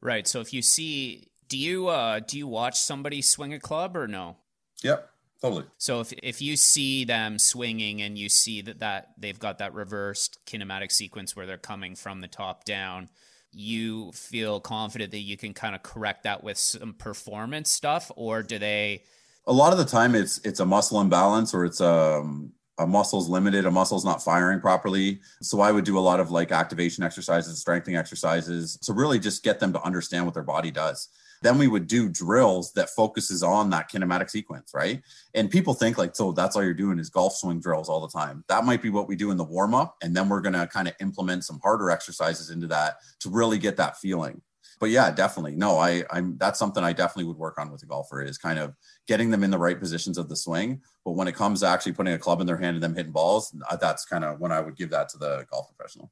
[0.00, 0.26] Right.
[0.26, 4.06] So if you see, do you uh do you watch somebody swing a club or
[4.06, 4.36] no?
[4.82, 5.10] Yep.
[5.40, 5.64] Totally.
[5.78, 9.74] So if if you see them swinging and you see that that they've got that
[9.74, 13.08] reversed kinematic sequence where they're coming from the top down,
[13.52, 18.42] you feel confident that you can kind of correct that with some performance stuff, or
[18.42, 19.02] do they?
[19.46, 23.28] A lot of the time, it's it's a muscle imbalance or it's um a muscle's
[23.28, 25.20] limited, a muscle's not firing properly.
[25.40, 29.42] So I would do a lot of like activation exercises, strengthening exercises to really just
[29.42, 31.08] get them to understand what their body does.
[31.42, 35.02] Then we would do drills that focuses on that kinematic sequence, right?
[35.34, 38.18] And people think like, so that's all you're doing is golf swing drills all the
[38.18, 38.42] time.
[38.48, 39.96] That might be what we do in the warm up.
[40.02, 43.58] And then we're going to kind of implement some harder exercises into that to really
[43.58, 44.40] get that feeling.
[44.78, 45.56] But yeah, definitely.
[45.56, 48.58] No, I, I'm, that's something I definitely would work on with a golfer is kind
[48.58, 48.74] of
[49.08, 50.82] getting them in the right positions of the swing.
[51.04, 53.12] But when it comes to actually putting a club in their hand and them hitting
[53.12, 56.10] balls, uh, that's kind of when I would give that to the golf professional.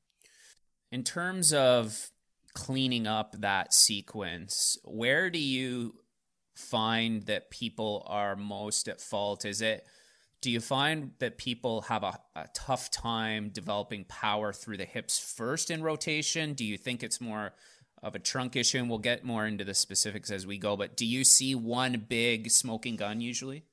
[0.91, 2.11] In terms of
[2.55, 5.97] cleaning up that sequence, where do you
[6.55, 9.45] find that people are most at fault?
[9.45, 9.85] Is it
[10.41, 15.19] do you find that people have a, a, tough time developing power through the hips
[15.19, 16.53] first in rotation?
[16.53, 17.55] Do you think it's more
[18.05, 18.79] of a trunk issue?
[18.79, 20.77] And we'll get more into the specifics as we go.
[20.77, 23.65] But do you see one big smoking gun usually?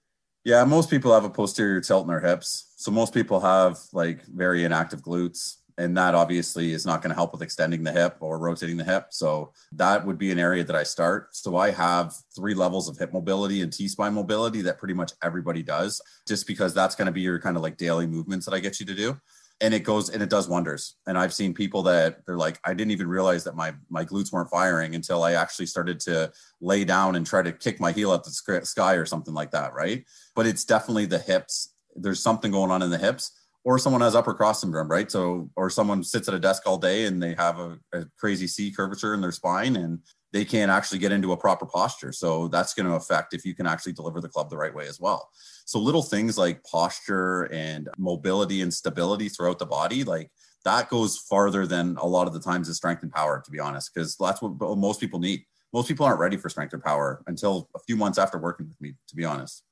[0.44, 2.74] Yeah, most people have a posterior tilt in their hips.
[2.78, 7.15] So most people have like very inactive glutes and that obviously is not going to
[7.15, 9.08] help with extending the hip or rotating the hip.
[9.10, 11.36] So that would be an area that I start.
[11.36, 15.13] So I have three levels of hip mobility and T spine mobility that pretty much
[15.24, 18.54] everybody does, just because that's going to be your kind of like daily movements that
[18.54, 19.17] I get you to do.
[19.62, 20.95] And it goes and it does wonders.
[21.08, 24.32] And I've seen people that they're like, I didn't even realize that my my glutes
[24.32, 28.13] weren't firing until I actually started to lay down and try to kick my heel
[28.13, 30.04] at the sky or something like that, right?
[30.36, 31.74] But it's definitely the hips.
[31.95, 33.32] There's something going on in the hips
[33.63, 35.12] or someone has upper cross syndrome, right?
[35.12, 38.47] So, or someone sits at a desk all day and they have a, a, crazy
[38.47, 40.00] C curvature in their spine and
[40.34, 42.12] they can't actually get into a proper posture.
[42.12, 44.88] So, that's going to affect if you can actually deliver the club the right way
[44.88, 45.30] as well.
[45.65, 50.32] So, little things like posture and mobility and stability throughout the body, like
[50.65, 53.60] that goes farther than a lot of the times the strength and power, to be
[53.60, 55.44] honest, because that's what most people need.
[55.74, 58.80] Most people aren't ready for strength or power until a few months after working with
[58.82, 59.63] me, to be honest.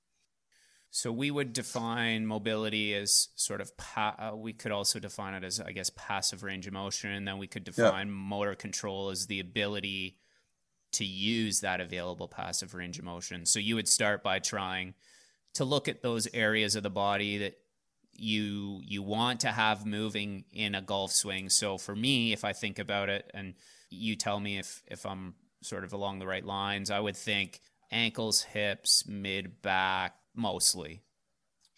[0.92, 5.44] So we would define mobility as sort of pa- uh, we could also define it
[5.44, 8.14] as I guess passive range of motion and then we could define yeah.
[8.14, 10.18] motor control as the ability
[10.94, 13.46] to use that available passive range of motion.
[13.46, 14.94] So you would start by trying
[15.56, 17.58] to look at those areas of the body that
[18.14, 21.50] you you want to have moving in a golf swing.
[21.50, 23.54] So for me, if I think about it and
[23.90, 27.62] you tell me if if I'm sort of along the right lines, I would think
[27.92, 31.02] ankles, hips, mid back, mostly.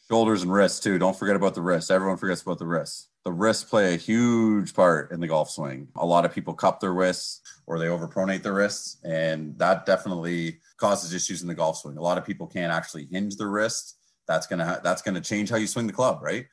[0.08, 0.97] Shoulders and wrists too.
[0.97, 1.91] Don't forget about the wrists.
[1.91, 3.08] Everyone forgets about the wrists.
[3.24, 5.90] The wrists play a huge part in the golf swing.
[5.96, 10.60] A lot of people cup their wrists or they overpronate their wrists, and that definitely
[10.78, 11.98] causes issues in the golf swing.
[11.98, 13.96] A lot of people can't actually hinge their wrists.
[14.28, 16.48] That's gonna ha- that's gonna change how you swing the club, right?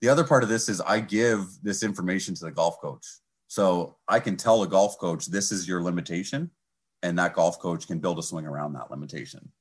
[0.00, 3.06] The other part of this is I give this information to the golf coach.
[3.48, 6.50] So I can tell a golf coach this is your limitation,
[7.02, 9.52] and that golf coach can build a swing around that limitation.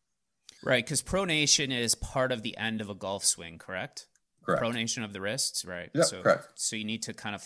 [0.64, 4.08] Right, because pronation is part of the end of a golf swing, correct?
[4.44, 4.64] Correct.
[4.64, 5.90] Pronation of the wrists, right?
[5.94, 6.48] Yeah, so, correct.
[6.56, 7.42] So you need to kind of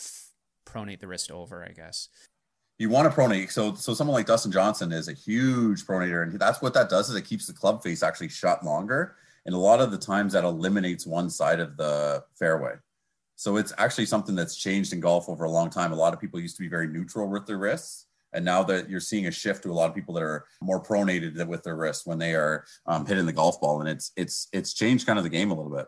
[0.65, 2.09] pronate the wrist over, I guess.
[2.79, 3.51] You want to pronate.
[3.51, 7.09] So, so someone like Dustin Johnson is a huge pronator, and that's what that does
[7.09, 10.33] is it keeps the club face actually shut longer, and a lot of the times
[10.33, 12.73] that eliminates one side of the fairway.
[13.35, 15.91] So it's actually something that's changed in golf over a long time.
[15.91, 18.89] A lot of people used to be very neutral with their wrists and now that
[18.89, 21.75] you're seeing a shift to a lot of people that are more pronated with their
[21.75, 25.17] wrists when they are um, hitting the golf ball, and it's it's it's changed kind
[25.17, 25.85] of the game a little bit.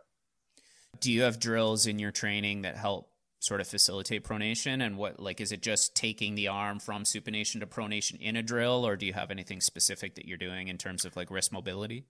[1.00, 4.86] Do you have drills in your training that help sort of facilitate pronation?
[4.86, 8.44] And what like is it just taking the arm from supination to pronation in a
[8.44, 11.52] drill, or do you have anything specific that you're doing in terms of like wrist
[11.52, 12.06] mobility?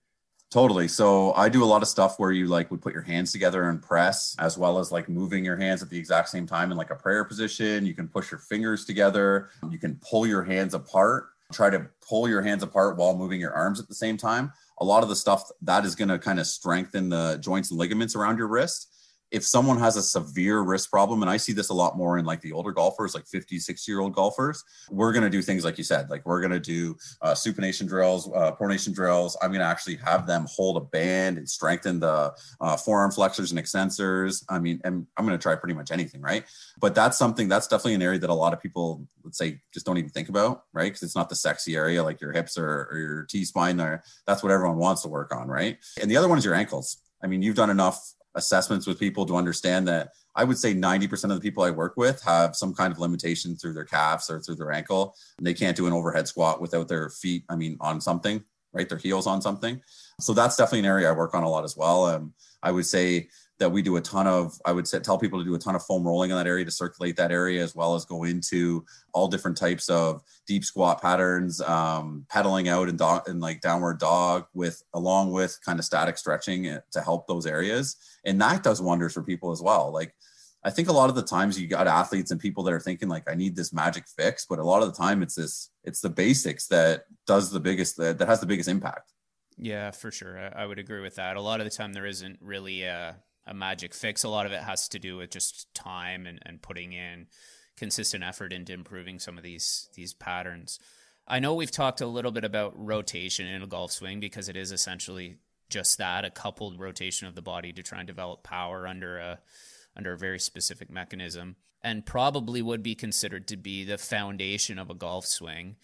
[0.51, 0.87] Totally.
[0.87, 3.69] So I do a lot of stuff where you like would put your hands together
[3.69, 6.77] and press, as well as like moving your hands at the exact same time in
[6.77, 7.85] like a prayer position.
[7.85, 9.49] You can push your fingers together.
[9.69, 11.29] You can pull your hands apart.
[11.53, 14.51] Try to pull your hands apart while moving your arms at the same time.
[14.81, 17.79] A lot of the stuff that is going to kind of strengthen the joints and
[17.79, 18.93] ligaments around your wrist.
[19.31, 22.25] If someone has a severe wrist problem, and I see this a lot more in
[22.25, 25.63] like the older golfers, like 50, 60 year old golfers, we're going to do things
[25.63, 29.37] like you said, like we're going to do uh, supination drills, uh, pronation drills.
[29.41, 33.51] I'm going to actually have them hold a band and strengthen the uh, forearm flexors
[33.51, 34.43] and extensors.
[34.49, 36.43] I mean, and I'm going to try pretty much anything, right?
[36.79, 39.85] But that's something that's definitely an area that a lot of people, let's say, just
[39.85, 40.85] don't even think about, right?
[40.85, 44.03] Because it's not the sexy area like your hips or, or your T spine there.
[44.25, 45.77] That's what everyone wants to work on, right?
[46.01, 46.97] And the other one is your ankles.
[47.21, 51.25] I mean, you've done enough assessments with people to understand that I would say 90%
[51.25, 54.39] of the people I work with have some kind of limitation through their calves or
[54.39, 55.15] through their ankle.
[55.37, 58.87] And they can't do an overhead squat without their feet, I mean, on something, right?
[58.87, 59.81] Their heels on something.
[60.19, 62.05] So that's definitely an area I work on a lot as well.
[62.05, 65.39] Um, I would say that we do a ton of i would say, tell people
[65.39, 67.75] to do a ton of foam rolling in that area to circulate that area as
[67.75, 72.99] well as go into all different types of deep squat patterns um, pedaling out and,
[73.27, 77.97] and like downward dog with along with kind of static stretching to help those areas
[78.25, 80.15] and that does wonders for people as well like
[80.63, 83.09] i think a lot of the times you got athletes and people that are thinking
[83.09, 86.01] like i need this magic fix but a lot of the time it's this it's
[86.01, 89.13] the basics that does the biggest that, that has the biggest impact
[89.61, 90.39] yeah, for sure.
[90.39, 91.35] I, I, would agree with that.
[91.35, 93.17] A lot of the time, there isn't really a,
[93.49, 94.23] a magic fix.
[94.23, 97.27] A lot of it has to do with just time and, and putting in
[97.75, 100.79] consistent effort into improving some of these these patterns.
[101.27, 104.55] I know we've talked a little bit about rotation in a golf swing because it
[104.55, 105.37] is essentially
[105.69, 109.39] just that a coupled rotation of the body to try and develop power under a
[109.95, 114.89] under a very specific mechanism and probably would be considered to be the foundation of
[114.89, 115.75] a golf swing.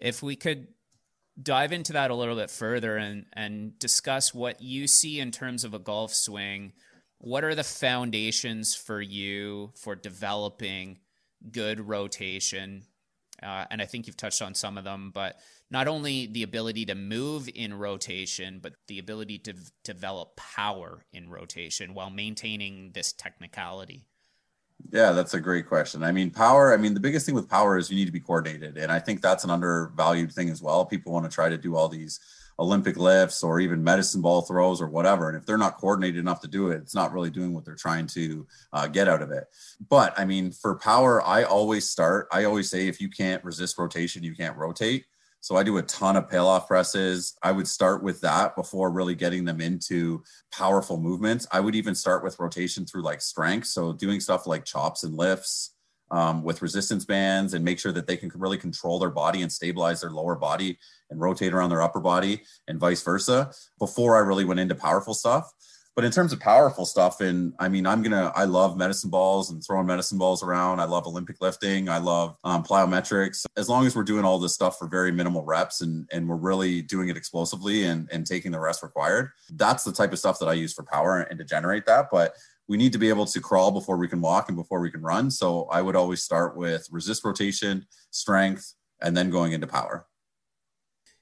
[0.00, 0.68] If we could
[1.40, 5.64] dive into that a little bit further and and discuss what you see in terms
[5.64, 6.72] of a golf swing
[7.18, 10.98] what are the foundations for you for developing
[11.50, 12.84] good rotation?
[13.42, 15.36] Uh, and I think you've touched on some of them, but
[15.70, 21.04] not only the ability to move in rotation, but the ability to v- develop power
[21.12, 24.06] in rotation while maintaining this technicality.
[24.92, 26.02] Yeah, that's a great question.
[26.02, 28.20] I mean, power, I mean, the biggest thing with power is you need to be
[28.20, 28.78] coordinated.
[28.78, 30.84] And I think that's an undervalued thing as well.
[30.84, 32.20] People want to try to do all these
[32.58, 35.28] Olympic lifts or even medicine ball throws or whatever.
[35.28, 37.74] And if they're not coordinated enough to do it, it's not really doing what they're
[37.74, 39.44] trying to uh, get out of it.
[39.88, 43.78] But I mean, for power, I always start, I always say if you can't resist
[43.78, 45.04] rotation, you can't rotate.
[45.40, 47.36] So I do a ton of Pallof presses.
[47.42, 51.46] I would start with that before really getting them into powerful movements.
[51.52, 53.68] I would even start with rotation through like strength.
[53.68, 55.74] So doing stuff like chops and lifts,
[56.10, 59.52] um, with resistance bands and make sure that they can really control their body and
[59.52, 60.78] stabilize their lower body
[61.10, 65.14] and rotate around their upper body and vice versa before I really went into powerful
[65.14, 65.52] stuff.
[65.98, 69.50] But in terms of powerful stuff, and I mean, I'm gonna, I love medicine balls
[69.50, 70.78] and throwing medicine balls around.
[70.78, 71.88] I love Olympic lifting.
[71.88, 73.44] I love um, plyometrics.
[73.56, 76.36] As long as we're doing all this stuff for very minimal reps and and we're
[76.36, 80.38] really doing it explosively and and taking the rest required, that's the type of stuff
[80.38, 82.10] that I use for power and to generate that.
[82.12, 82.34] But
[82.68, 85.02] we need to be able to crawl before we can walk and before we can
[85.02, 85.30] run.
[85.30, 90.06] So I would always start with resist rotation, strength, and then going into power.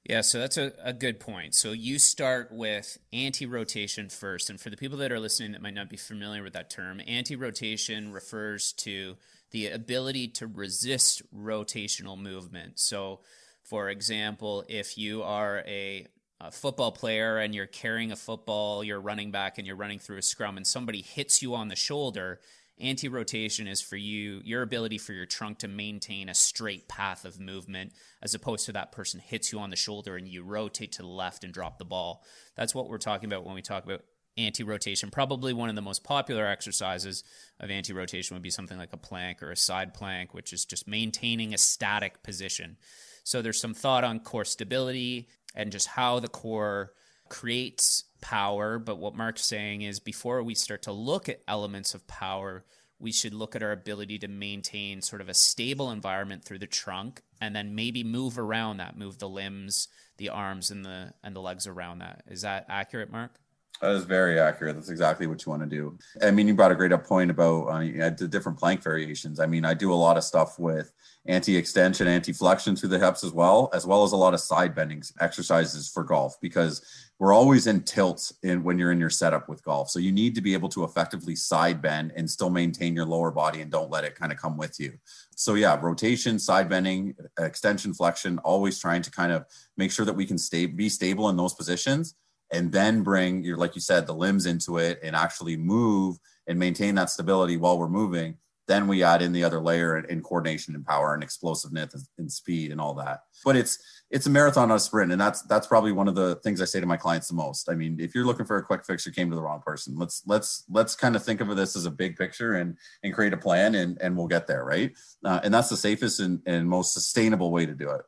[0.09, 1.55] Yeah, so that's a, a good point.
[1.55, 4.51] So you start with anti rotation first.
[4.51, 7.01] And for the people that are listening that might not be familiar with that term,
[7.07, 9.17] anti rotation refers to
[9.51, 12.79] the ability to resist rotational movement.
[12.79, 13.21] So,
[13.65, 16.07] for example, if you are a
[16.47, 20.19] a football player and you're carrying a football, you're running back and you're running through
[20.19, 22.41] a scrum and somebody hits you on the shoulder,
[22.79, 27.25] anti rotation is for you, your ability for your trunk to maintain a straight path
[27.25, 30.93] of movement as opposed to that person hits you on the shoulder and you rotate
[30.93, 32.23] to the left and drop the ball.
[32.55, 34.03] That's what we're talking about when we talk about
[34.37, 35.11] anti rotation.
[35.11, 37.25] Probably one of the most popular exercises
[37.59, 40.65] of anti rotation would be something like a plank or a side plank, which is
[40.65, 42.77] just maintaining a static position.
[43.25, 46.93] So there's some thought on core stability and just how the core
[47.29, 48.79] creates power.
[48.79, 52.65] But what Mark's saying is before we start to look at elements of power,
[52.99, 56.67] we should look at our ability to maintain sort of a stable environment through the
[56.67, 61.37] trunk and then maybe move around that, move the limbs, the arms and the and
[61.37, 62.23] the legs around that.
[62.27, 63.33] Is that accurate, Mark?
[63.83, 64.75] That is very accurate.
[64.75, 65.99] That's exactly what you want to do.
[66.23, 69.39] I mean, you brought a great up point about uh, the different plank variations.
[69.39, 70.93] I mean, I do a lot of stuff with
[71.27, 75.03] anti-extension, anti-flexion through the hips as well, as well as a lot of side bending
[75.21, 76.83] exercises for golf because
[77.19, 79.91] we're always in tilt in when you're in your setup with golf.
[79.91, 83.31] So you need to be able to effectively side bend and still maintain your lower
[83.31, 84.95] body and don't let it kind of come with you.
[85.35, 89.45] So yeah, rotation, side bending, extension, flexion, always trying to kind of
[89.77, 92.15] make sure that we can stay be stable in those positions
[92.53, 96.17] and then bring your like you said the limbs into it and actually move
[96.47, 98.37] and maintain that stability while we're moving
[98.67, 102.31] then we add in the other layer in, in coordination and power and explosiveness and
[102.31, 103.21] speed and all that.
[103.45, 103.79] But it's
[104.11, 106.65] it's a marathon, not a sprint, and that's that's probably one of the things I
[106.65, 107.69] say to my clients the most.
[107.71, 109.97] I mean, if you're looking for a quick fix, you came to the wrong person.
[109.97, 113.33] Let's let's let's kind of think of this as a big picture and and create
[113.33, 114.93] a plan, and and we'll get there, right?
[115.25, 118.03] Uh, and that's the safest and, and most sustainable way to do it.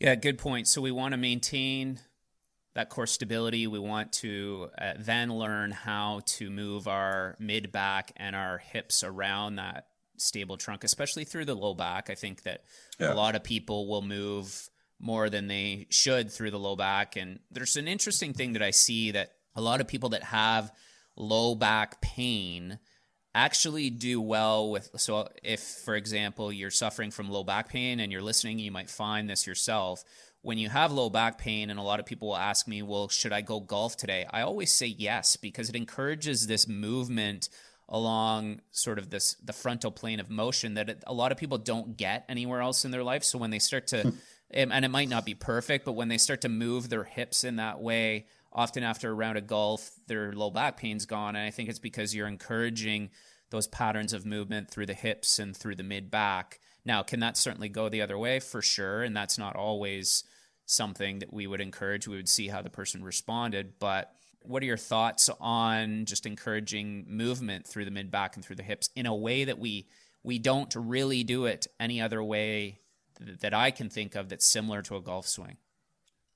[0.00, 0.68] Yeah, good point.
[0.68, 2.00] So we want to maintain
[2.76, 3.66] that core stability.
[3.66, 9.02] We want to uh, then learn how to move our mid back and our hips
[9.02, 9.86] around that
[10.18, 12.10] stable trunk, especially through the low back.
[12.10, 12.64] I think that
[13.00, 13.12] yeah.
[13.12, 14.68] a lot of people will move
[15.00, 17.16] more than they should through the low back.
[17.16, 20.70] And there's an interesting thing that I see that a lot of people that have
[21.16, 22.78] low back pain
[23.34, 28.10] actually do well with so if for example you're suffering from low back pain and
[28.10, 30.02] you're listening you might find this yourself
[30.42, 33.08] when you have low back pain and a lot of people will ask me well
[33.08, 37.48] should i go golf today i always say yes because it encourages this movement
[37.88, 41.96] along sort of this the frontal plane of motion that a lot of people don't
[41.96, 44.10] get anywhere else in their life so when they start to hmm.
[44.50, 47.56] and it might not be perfect, but when they start to move their hips in
[47.56, 51.36] that way, often after a round of golf, their low back pain's gone.
[51.36, 53.10] And I think it's because you're encouraging
[53.50, 56.60] those patterns of movement through the hips and through the mid back.
[56.86, 58.38] Now, can that certainly go the other way?
[58.38, 59.02] For sure.
[59.02, 60.22] And that's not always
[60.66, 62.06] something that we would encourage.
[62.06, 63.74] We would see how the person responded.
[63.80, 64.12] But
[64.42, 68.62] what are your thoughts on just encouraging movement through the mid back and through the
[68.62, 69.88] hips in a way that we
[70.22, 72.80] we don't really do it any other way
[73.40, 75.56] that I can think of that's similar to a golf swing.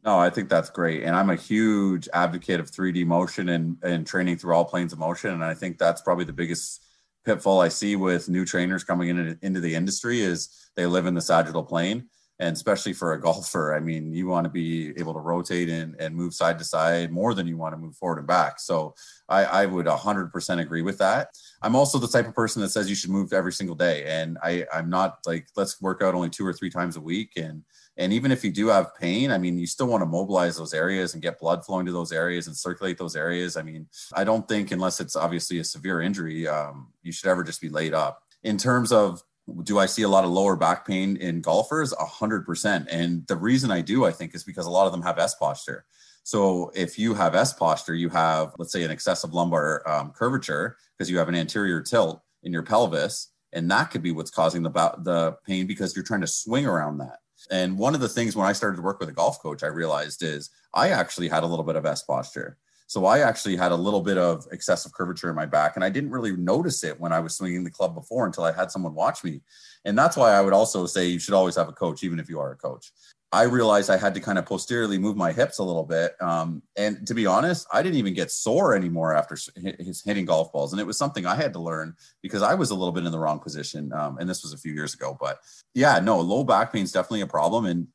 [0.04, 1.02] No, I think that's great.
[1.02, 4.98] And I'm a huge advocate of 3D motion and, and training through all planes of
[4.98, 5.30] motion.
[5.30, 6.82] And I think that's probably the biggest
[7.24, 11.14] pitfall I see with new trainers coming in, into the industry is they live in
[11.14, 12.08] the sagittal plane.
[12.38, 15.94] And especially for a golfer i mean you want to be able to rotate and,
[16.00, 18.58] and move side to side more than you want to move forward and back.
[18.60, 18.94] So
[19.28, 21.28] I, I would 100% agree with that.
[21.60, 24.04] I'm also the type of person that says you should move every single day.
[24.04, 27.32] And I, i'm not like let's work out only two or three times a week
[27.36, 27.62] and
[28.00, 30.74] and even if you do have pain i mean you still want to mobilize those
[30.74, 34.24] areas and get blood flowing to those areas and circulate those areas i mean i
[34.24, 37.94] don't think unless it's obviously a severe injury um, you should ever just be laid
[37.94, 39.22] up in terms of
[39.62, 41.92] do I see a lot of lower back pain in golfers?
[41.94, 42.88] A hundred percent.
[42.90, 45.34] And the reason I do, I think, is because a lot of them have S
[45.34, 45.84] posture.
[46.22, 50.76] So if you have S posture, you have, let's say, an excessive lumbar um, curvature
[50.96, 54.62] because you have an anterior tilt in your pelvis, and that could be what's causing
[54.62, 57.18] the the pain because you're trying to swing around that.
[57.50, 59.68] And one of the things when I started to work with a golf coach, I
[59.68, 62.56] realized is I actually had a little bit of S posture.
[62.86, 65.90] So I actually had a little bit of excessive curvature in my back, and I
[65.90, 68.94] didn't really notice it when I was swinging the club before until I had someone
[68.94, 69.42] watch me.
[69.84, 72.28] And that's why I would also say you should always have a coach, even if
[72.28, 72.90] you are a coach.
[73.32, 76.20] I realized I had to kind of posteriorly move my hips a little bit.
[76.20, 80.52] Um, and to be honest, I didn't even get sore anymore after his hitting golf
[80.52, 80.72] balls.
[80.72, 83.12] And it was something I had to learn because I was a little bit in
[83.12, 83.92] the wrong position.
[83.92, 85.16] Um, and this was a few years ago.
[85.18, 85.38] But
[85.74, 87.66] yeah, no, low back pain is definitely a problem.
[87.66, 87.86] And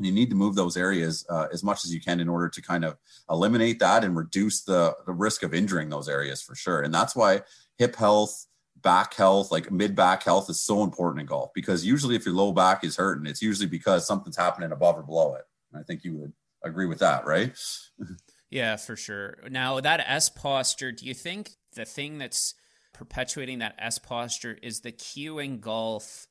[0.00, 2.60] you need to move those areas uh, as much as you can in order to
[2.60, 2.96] kind of
[3.30, 6.82] eliminate that and reduce the, the risk of injuring those areas for sure.
[6.82, 7.42] And that's why
[7.78, 8.46] hip health,
[8.82, 12.34] back health, like mid back health is so important in golf because usually if your
[12.34, 15.44] low back is hurting, it's usually because something's happening above or below it.
[15.74, 16.32] I think you would
[16.64, 17.56] agree with that, right?
[18.50, 19.38] yeah, for sure.
[19.50, 22.54] Now, that S posture, do you think the thing that's
[22.92, 26.26] perpetuating that S posture is the cue in golf?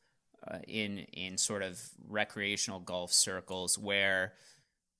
[0.47, 4.33] uh, in in sort of recreational golf circles where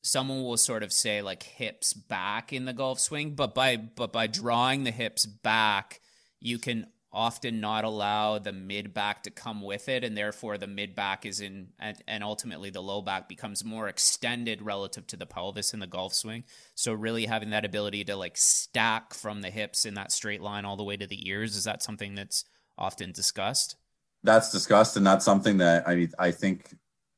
[0.04, 4.12] someone will sort of say like hips back in the golf swing but by but
[4.12, 6.00] by drawing the hips back
[6.40, 10.68] you can often not allow the mid back to come with it and therefore the
[10.68, 15.18] mid back is in and, and ultimately the low back becomes more extended relative to
[15.18, 16.44] the pelvis in the golf swing.
[16.76, 20.64] So really having that ability to like stack from the hips in that straight line
[20.64, 22.46] all the way to the ears is that something that's
[22.78, 23.76] often discussed?
[24.24, 26.76] That's discussed, and that's something that I I think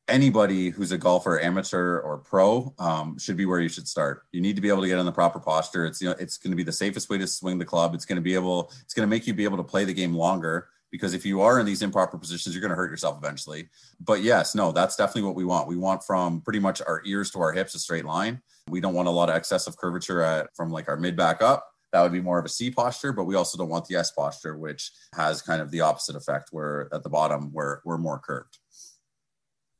[0.07, 4.23] anybody who's a golfer, amateur or pro, um, should be where you should start.
[4.31, 5.85] You need to be able to get in the proper posture.
[5.85, 7.93] It's you know it's going to be the safest way to swing the club.
[7.93, 9.93] It's going to be able it's going to make you be able to play the
[9.93, 13.17] game longer because if you are in these improper positions, you're going to hurt yourself
[13.17, 13.69] eventually.
[13.99, 15.67] But yes, no, that's definitely what we want.
[15.67, 18.41] We want from pretty much our ears to our hips a straight line.
[18.69, 21.67] We don't want a lot of excessive curvature at from like our mid back up
[21.93, 24.11] that would be more of a C posture, but we also don't want the S
[24.11, 28.17] posture, which has kind of the opposite effect where at the bottom we're, we're more
[28.17, 28.57] curved.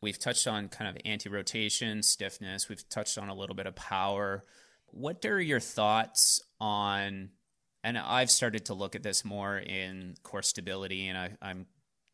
[0.04, 2.68] We've touched on kind of anti rotation, stiffness.
[2.68, 4.44] We've touched on a little bit of power.
[4.88, 7.30] What are your thoughts on?
[7.86, 11.68] And I've started to look at this more in core stability, and I, I'm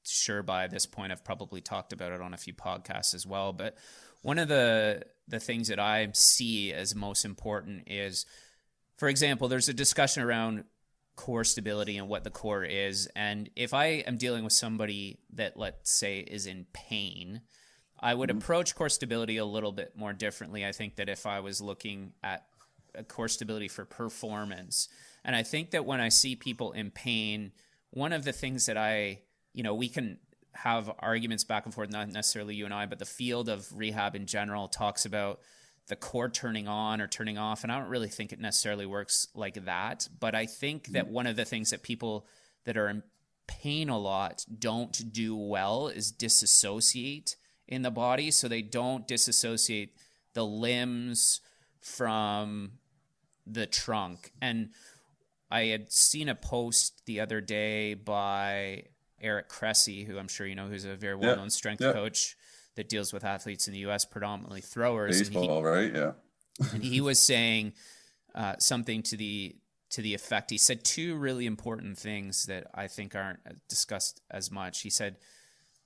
[0.03, 3.53] sure by this point I've probably talked about it on a few podcasts as well.
[3.53, 3.75] But
[4.21, 8.25] one of the the things that I see as most important is
[8.97, 10.65] for example, there's a discussion around
[11.15, 13.07] core stability and what the core is.
[13.15, 17.41] And if I am dealing with somebody that, let's say, is in pain,
[17.99, 18.39] I would mm-hmm.
[18.39, 20.65] approach core stability a little bit more differently.
[20.65, 22.45] I think that if I was looking at
[23.07, 24.87] core stability for performance,
[25.23, 27.51] and I think that when I see people in pain,
[27.91, 29.19] one of the things that I,
[29.53, 30.19] you know, we can
[30.53, 34.15] have arguments back and forth, not necessarily you and I, but the field of rehab
[34.15, 35.39] in general talks about
[35.87, 37.63] the core turning on or turning off.
[37.63, 40.07] And I don't really think it necessarily works like that.
[40.19, 41.13] But I think that mm-hmm.
[41.13, 42.27] one of the things that people
[42.65, 43.03] that are in
[43.47, 47.35] pain a lot don't do well is disassociate
[47.69, 48.31] in the body.
[48.31, 49.95] So they don't disassociate
[50.33, 51.39] the limbs
[51.79, 52.71] from
[53.47, 54.33] the trunk.
[54.41, 54.71] And
[55.49, 58.83] I had seen a post the other day by
[59.21, 61.49] Eric Cressey, who I'm sure you know, who's a very well known yeah.
[61.49, 61.93] strength yeah.
[61.93, 62.35] coach
[62.75, 65.19] that deals with athletes in the U.S., predominantly throwers.
[65.19, 65.95] Baseball, he, right?
[65.95, 66.11] Yeah.
[66.73, 67.73] and he was saying
[68.35, 69.55] uh, something to the
[69.91, 70.51] to the effect.
[70.51, 74.81] He said two really important things that I think aren't discussed as much.
[74.81, 75.17] He said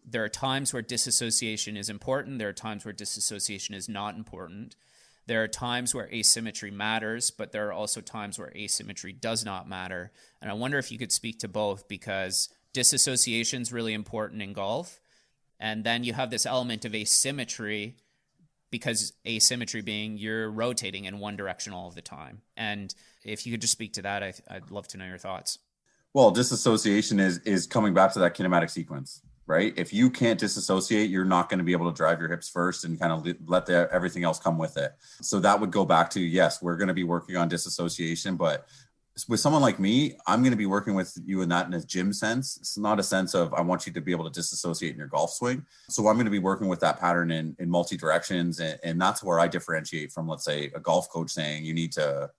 [0.06, 2.40] there are times where disassociation is important.
[2.40, 4.76] There are times where disassociation is not important.
[5.26, 9.70] There are times where asymmetry matters, but there are also times where asymmetry does not
[9.70, 10.12] matter.
[10.42, 14.54] And I wonder if you could speak to both because disassociation is really important in
[14.54, 15.00] golf.
[15.60, 17.96] And then you have this element of asymmetry
[18.70, 22.42] because asymmetry being you're rotating in one direction all of the time.
[22.58, 22.94] And
[23.24, 25.60] if you could just speak to that, I, would love to know your thoughts.
[26.14, 29.74] Well, disassociation is is coming back to that kinematic sequence, right?
[29.76, 32.86] If you can't disassociate, you're not going to be able to drive your hips first
[32.86, 34.94] and kind of let the, everything else come with it.
[35.22, 38.68] So that would go back to yes, we're going to be working on disassociation, but
[39.28, 41.82] with someone like me, I'm going to be working with you in that in a
[41.82, 42.58] gym sense.
[42.58, 45.08] It's not a sense of I want you to be able to disassociate in your
[45.08, 45.66] golf swing.
[45.90, 49.00] So I'm going to be working with that pattern in in multi directions, and, and
[49.00, 52.32] that's where I differentiate from, let's say, a golf coach saying you need to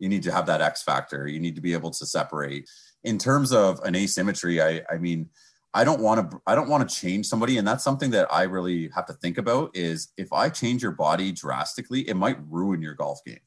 [0.00, 1.28] you need to have that X factor.
[1.28, 2.68] You need to be able to separate.
[3.04, 5.28] In terms of an asymmetry, I I mean.
[5.74, 8.44] I don't want to I don't want to change somebody and that's something that I
[8.44, 12.82] really have to think about is if I change your body drastically it might ruin
[12.82, 13.40] your golf game.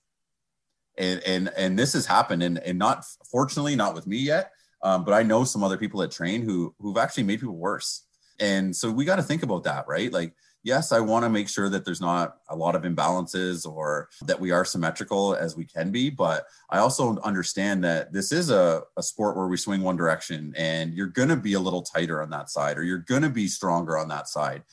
[0.97, 4.51] And and and this has happened and and not fortunately not with me yet
[4.83, 8.05] um, but i know some other people that train who who've actually made people worse.
[8.39, 10.11] And so we got to think about that right?
[10.11, 10.33] Like
[10.63, 14.39] yes i want to make sure that there's not a lot of imbalances or that
[14.39, 18.81] we are symmetrical as we can be but i also understand that this is a,
[18.97, 22.21] a sport where we swing one direction and you're going to be a little tighter
[22.21, 24.63] on that side or you're going to be stronger on that side.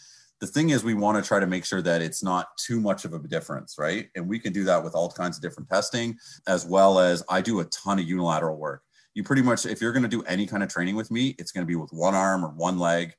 [0.40, 3.04] The thing is we want to try to make sure that it's not too much
[3.04, 4.08] of a difference right?
[4.14, 6.16] And we can do that with all kinds of different testing
[6.46, 8.82] as well as i do a ton of unilateral work.
[9.14, 11.52] You pretty much if you're going to do any kind of training with me it's
[11.52, 13.14] going to be with one arm or one leg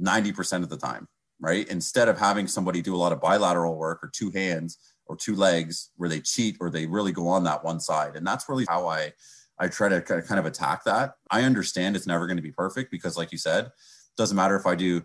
[0.00, 1.08] 90% of the time
[1.42, 1.68] right?
[1.68, 5.34] Instead of having somebody do a lot of bilateral work or two hands or two
[5.34, 8.16] legs where they cheat or they really go on that one side.
[8.16, 9.12] And that's really how i
[9.58, 11.14] i try to kind of attack that.
[11.30, 13.70] I understand it's never going to be perfect because like you said
[14.16, 15.02] doesn't matter if i do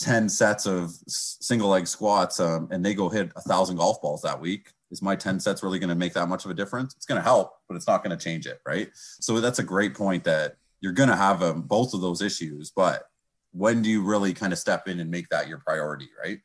[0.00, 4.22] 10 sets of single leg squats um, and they go hit a thousand golf balls
[4.22, 6.94] that week is my 10 sets really going to make that much of a difference?
[6.94, 8.88] It's going to help but it's not going to change it right?
[8.94, 12.72] So that's a great point that you're going to have um, both of those issues
[12.74, 13.04] but
[13.52, 16.38] when do you really kind of step in and make that your priority right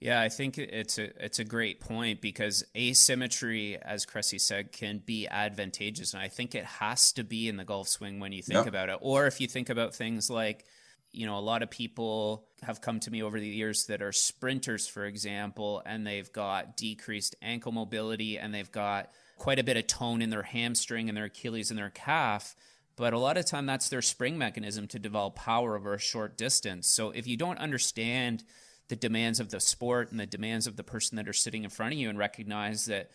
[0.00, 5.02] yeah, I think it's a it's a great point because asymmetry, as Cressey said, can
[5.04, 8.40] be advantageous, and I think it has to be in the golf swing when you
[8.40, 8.98] think about it.
[9.00, 10.66] Or if you think about things like
[11.12, 14.12] you know, a lot of people have come to me over the years that are
[14.12, 19.76] sprinters, for example, and they've got decreased ankle mobility and they've got quite a bit
[19.76, 22.54] of tone in their hamstring and their Achilles and their calf.
[22.98, 26.36] But a lot of time that's their spring mechanism to develop power over a short
[26.36, 26.88] distance.
[26.88, 28.42] So if you don't understand
[28.88, 31.70] the demands of the sport and the demands of the person that are sitting in
[31.70, 33.10] front of you and recognize that,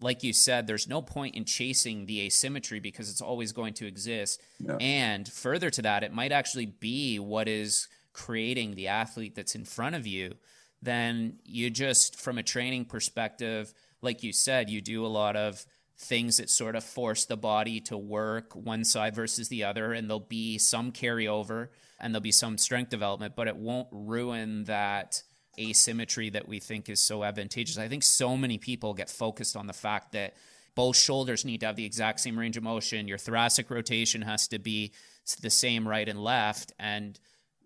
[0.00, 3.86] like you said, there's no point in chasing the asymmetry because it's always going to
[3.86, 4.42] exist.
[4.58, 4.76] Yeah.
[4.80, 9.64] And further to that, it might actually be what is creating the athlete that's in
[9.64, 10.34] front of you.
[10.82, 13.72] Then you just, from a training perspective,
[14.02, 15.64] like you said, you do a lot of
[15.98, 20.08] things that sort of force the body to work one side versus the other, and
[20.08, 21.68] there'll be some carryover
[22.00, 25.22] and there'll be some strength development, but it won't ruin that
[25.58, 27.78] asymmetry that we think is so advantageous.
[27.78, 30.34] I think so many people get focused on the fact that
[30.76, 33.08] both shoulders need to have the exact same range of motion.
[33.08, 34.92] Your thoracic rotation has to be
[35.40, 36.72] the same right and left.
[36.78, 37.18] And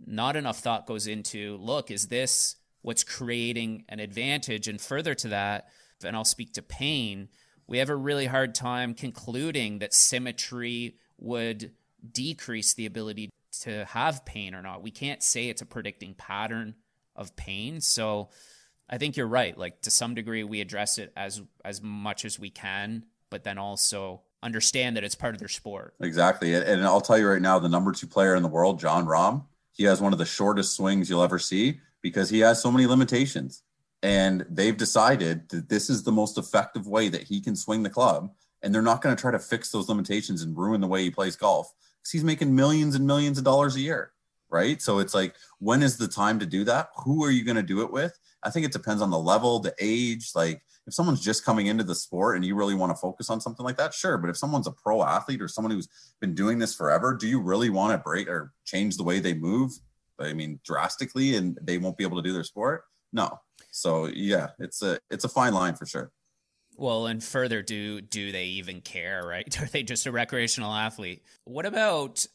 [0.07, 4.67] not enough thought goes into look, is this what's creating an advantage?
[4.67, 5.69] And further to that,
[6.03, 7.29] and I'll speak to pain,
[7.67, 11.73] we have a really hard time concluding that symmetry would
[12.13, 14.83] decrease the ability to have pain or not.
[14.83, 16.75] We can't say it's a predicting pattern
[17.15, 17.81] of pain.
[17.81, 18.31] So
[18.89, 19.57] I think you're right.
[19.57, 23.59] Like to some degree, we address it as as much as we can, but then
[23.59, 25.95] also understand that it's part of their sport.
[26.01, 26.55] Exactly.
[26.55, 29.45] And I'll tell you right now, the number two player in the world, Jon Rahm,
[29.73, 32.87] he has one of the shortest swings you'll ever see because he has so many
[32.87, 33.63] limitations.
[34.03, 37.91] And they've decided that this is the most effective way that he can swing the
[37.91, 38.33] club.
[38.63, 41.11] And they're not going to try to fix those limitations and ruin the way he
[41.11, 44.13] plays golf because he's making millions and millions of dollars a year.
[44.51, 44.83] Right.
[44.83, 46.91] So it's like, when is the time to do that?
[47.05, 48.19] Who are you going to do it with?
[48.43, 50.33] I think it depends on the level, the age.
[50.35, 53.41] Like, if someone's just coming into the sport and you really want to focus on
[53.41, 54.19] something like that, sure.
[54.19, 55.89] But if someone's a pro athlete or someone who's
[56.21, 59.33] been doing this forever, do you really want to break or change the way they
[59.33, 59.73] move?
[60.19, 62.85] I mean, drastically, and they won't be able to do their sport?
[63.13, 63.41] No.
[63.71, 66.11] So yeah, it's a it's a fine line for sure.
[66.77, 69.27] Well, and further, do do they even care?
[69.27, 69.61] Right?
[69.61, 71.23] Are they just a recreational athlete?
[71.45, 72.27] What about?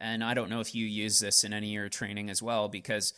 [0.00, 2.68] And I don't know if you use this in any of your training as well,
[2.68, 3.14] because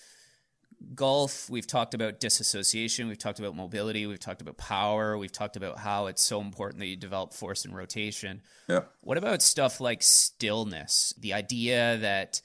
[0.95, 5.57] golf, we've talked about disassociation, we've talked about mobility, we've talked about power, we've talked
[5.57, 8.43] about how it's so important that you develop force and rotation.
[8.69, 8.83] Yeah.
[9.01, 11.15] What about stuff like stillness?
[11.19, 12.43] The idea that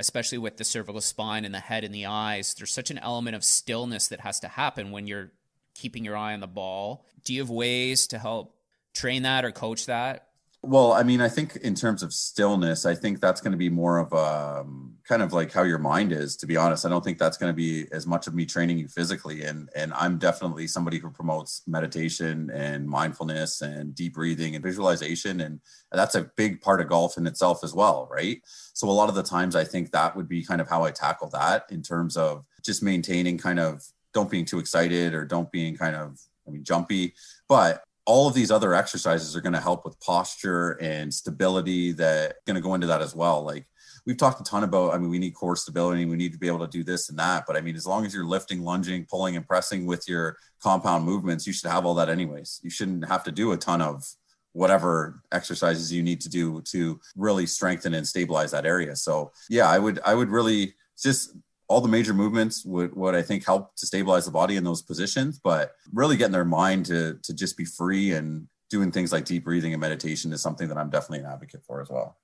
[0.00, 3.36] especially with the cervical spine and the head and the eyes, there's such an element
[3.36, 5.32] of stillness that has to happen when you're
[5.74, 7.04] keeping your eye on the ball.
[7.24, 8.56] Do you have ways to help
[8.94, 10.29] train that or coach that?
[10.62, 13.70] Well, I mean, I think in terms of stillness, I think that's going to be
[13.70, 16.36] more of a um, kind of like how your mind is.
[16.36, 18.76] To be honest, I don't think that's going to be as much of me training
[18.76, 19.42] you physically.
[19.44, 25.40] And and I'm definitely somebody who promotes meditation and mindfulness and deep breathing and visualization,
[25.40, 25.60] and
[25.92, 28.42] that's a big part of golf in itself as well, right?
[28.74, 30.90] So a lot of the times, I think that would be kind of how I
[30.90, 33.82] tackle that in terms of just maintaining kind of
[34.12, 37.14] don't being too excited or don't being kind of I mean jumpy,
[37.48, 42.36] but all of these other exercises are going to help with posture and stability that
[42.46, 43.42] going to go into that as well.
[43.42, 43.66] Like
[44.06, 46.46] we've talked a ton about i mean we need core stability we need to be
[46.46, 49.04] able to do this and that but i mean as long as you're lifting lunging
[49.04, 52.60] pulling and pressing with your compound movements you should have all that anyways.
[52.62, 54.04] You shouldn't have to do a ton of
[54.52, 58.96] whatever exercises you need to do to really strengthen and stabilize that area.
[58.96, 61.34] So yeah i would i would really just
[61.70, 64.82] all the major movements would, would I think help to stabilize the body in those
[64.82, 69.24] positions, but really getting their mind to to just be free and doing things like
[69.24, 72.18] deep breathing and meditation is something that I'm definitely an advocate for as well.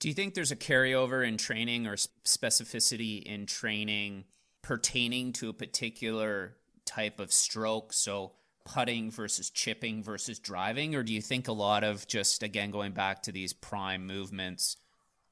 [0.00, 4.24] Do you think there's a carryover in training or specificity in training
[4.62, 6.56] pertaining to a particular
[6.86, 7.92] type of stroke?
[7.92, 8.32] So
[8.64, 12.92] putting versus chipping versus driving, or do you think a lot of just again going
[12.92, 14.78] back to these prime movements?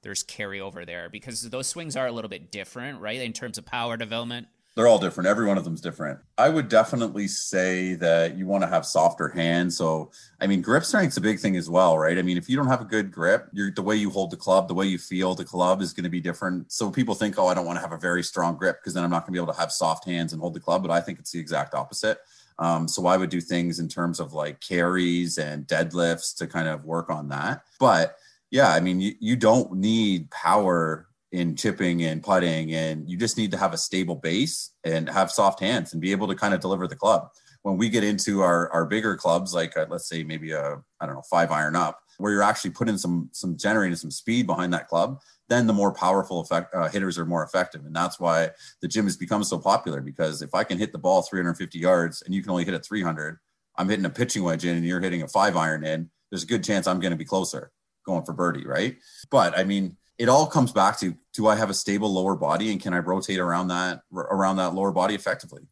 [0.03, 3.21] There's carryover there because those swings are a little bit different, right?
[3.21, 4.49] In terms of power development.
[4.75, 5.29] They're all different.
[5.29, 6.19] Every one of them's different.
[6.39, 9.77] I would definitely say that you want to have softer hands.
[9.77, 12.17] So, I mean, grip strength's a big thing as well, right?
[12.17, 14.69] I mean, if you don't have a good grip, the way you hold the club,
[14.69, 16.73] the way you feel the club is going to be different.
[16.73, 19.05] So people think, oh, I don't want to have a very strong grip because then
[19.05, 20.81] I'm not going to be able to have soft hands and hold the club.
[20.81, 22.21] But I think it's the exact opposite.
[22.59, 26.69] Um, so I would do things in terms of like carries and deadlifts to kind
[26.69, 27.65] of work on that.
[27.79, 28.17] But
[28.53, 33.39] yeah, I mean, you, you don't need power in chipping and putting, and you just
[33.39, 36.53] need to have a stable base and have soft hands and be able to kind
[36.53, 37.31] of deliver the club.
[37.63, 41.07] When we get into our, our bigger clubs, like uh, let's say maybe a I
[41.07, 44.75] don't know five iron up, where you're actually putting some some generating some speed behind
[44.75, 48.51] that club, then the more powerful effect, uh, hitters are more effective, and that's why
[48.83, 50.03] the gym has become so popular.
[50.03, 52.85] Because if I can hit the ball 350 yards and you can only hit it
[52.85, 53.39] 300,
[53.79, 56.11] I'm hitting a pitching wedge in, and you're hitting a five iron in.
[56.31, 57.73] There's a good chance I'm going to be closer
[58.05, 58.97] going for birdie, right?
[59.31, 62.71] But I mean, it all comes back to do I have a stable lower body
[62.71, 65.63] and can I rotate around that around that lower body effectively?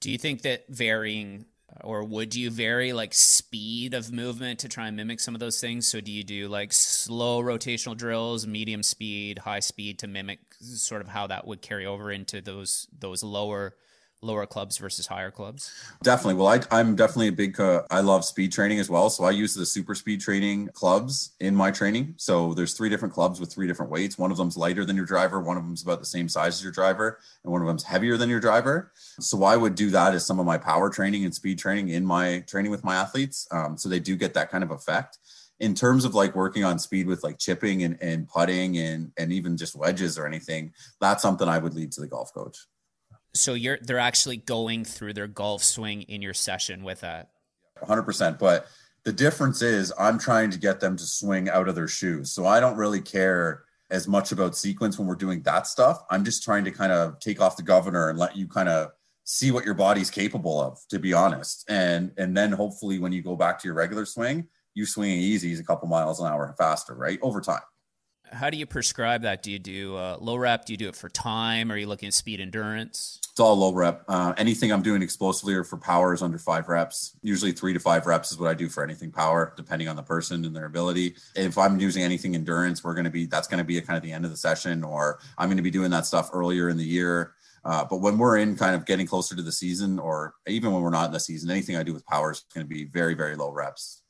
[0.00, 1.46] Do you think that varying
[1.84, 5.60] or would you vary like speed of movement to try and mimic some of those
[5.60, 5.86] things?
[5.86, 11.02] So do you do like slow rotational drills, medium speed, high speed to mimic sort
[11.02, 13.74] of how that would carry over into those those lower
[14.20, 15.72] lower clubs versus higher clubs?
[16.02, 16.34] Definitely.
[16.34, 19.10] Well, I, am definitely a big, uh, I love speed training as well.
[19.10, 22.14] So I use the super speed training clubs in my training.
[22.16, 24.18] So there's three different clubs with three different weights.
[24.18, 25.40] One of them's lighter than your driver.
[25.40, 27.20] One of them's about the same size as your driver.
[27.44, 28.92] And one of them's heavier than your driver.
[29.20, 32.04] So I would do that as some of my power training and speed training in
[32.04, 33.46] my training with my athletes.
[33.50, 35.18] Um, so they do get that kind of effect
[35.60, 39.32] in terms of like working on speed with like chipping and, and putting and, and
[39.32, 42.58] even just wedges or anything, that's something I would lead to the golf coach
[43.34, 47.26] so you're they're actually going through their golf swing in your session with a
[47.82, 48.66] 100% but
[49.04, 52.30] the difference is i'm trying to get them to swing out of their shoes.
[52.32, 56.02] So i don't really care as much about sequence when we're doing that stuff.
[56.10, 58.90] I'm just trying to kind of take off the governor and let you kind of
[59.24, 61.64] see what your body's capable of to be honest.
[61.68, 65.50] And and then hopefully when you go back to your regular swing you swinging easy
[65.50, 67.18] is a couple miles an hour faster right?
[67.22, 67.60] Over time
[68.32, 69.42] how do you prescribe that?
[69.42, 70.64] Do you do uh, low rep?
[70.64, 71.70] Do you do it for time?
[71.70, 73.20] Are you looking at speed endurance?
[73.30, 74.04] It's all low rep.
[74.08, 77.16] Uh, anything I'm doing explosively or for power is under five reps.
[77.22, 80.02] Usually three to five reps is what I do for anything power, depending on the
[80.02, 81.14] person and their ability.
[81.36, 83.96] If I'm using anything endurance, we're going to be that's going to be at kind
[83.96, 86.68] of the end of the session, or I'm going to be doing that stuff earlier
[86.68, 87.34] in the year.
[87.64, 90.82] Uh, but when we're in kind of getting closer to the season, or even when
[90.82, 93.14] we're not in the season, anything I do with power is going to be very,
[93.14, 94.02] very low reps.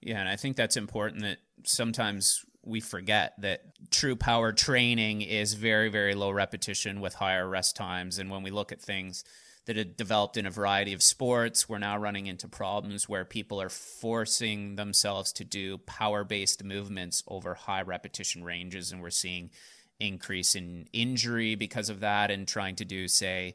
[0.00, 5.54] Yeah, and I think that's important that sometimes we forget that true power training is
[5.54, 8.18] very, very low repetition with higher rest times.
[8.18, 9.24] And when we look at things
[9.66, 13.60] that have developed in a variety of sports, we're now running into problems where people
[13.60, 18.92] are forcing themselves to do power based movements over high repetition ranges.
[18.92, 19.50] And we're seeing
[19.98, 23.54] increase in injury because of that and trying to do, say,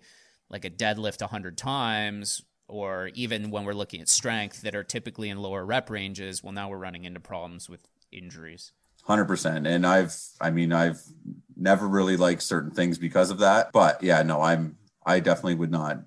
[0.49, 5.29] like a deadlift 100 times or even when we're looking at strength that are typically
[5.29, 7.81] in lower rep ranges, well, now we're running into problems with
[8.11, 8.71] injuries.
[9.03, 9.67] Hundred percent.
[9.67, 11.01] And I've, I mean, I've
[11.57, 13.71] never really liked certain things because of that.
[13.71, 15.99] But yeah, no, I'm, I definitely would not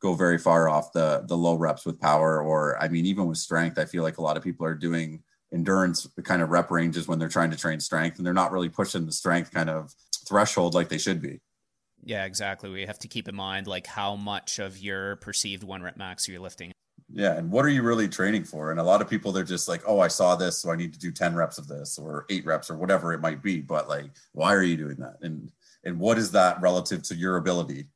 [0.00, 2.42] go very far off the the low reps with power.
[2.42, 5.22] Or I mean, even with strength, I feel like a lot of people are doing
[5.52, 8.68] endurance kind of rep ranges when they're trying to train strength, and they're not really
[8.68, 9.92] pushing the strength kind of
[10.26, 11.40] threshold like they should be.
[12.04, 12.70] Yeah, exactly.
[12.70, 16.26] We have to keep in mind like how much of your perceived one rep max
[16.26, 16.72] you're lifting
[17.14, 17.36] yeah.
[17.36, 18.70] And what are you really training for?
[18.70, 20.94] And a lot of people, they're just like, oh, I saw this, so I need
[20.94, 23.60] to do 10 reps of this or eight reps or whatever it might be.
[23.60, 25.18] But like, why are you doing that?
[25.20, 25.50] And
[25.84, 27.88] and what is that relative to your ability?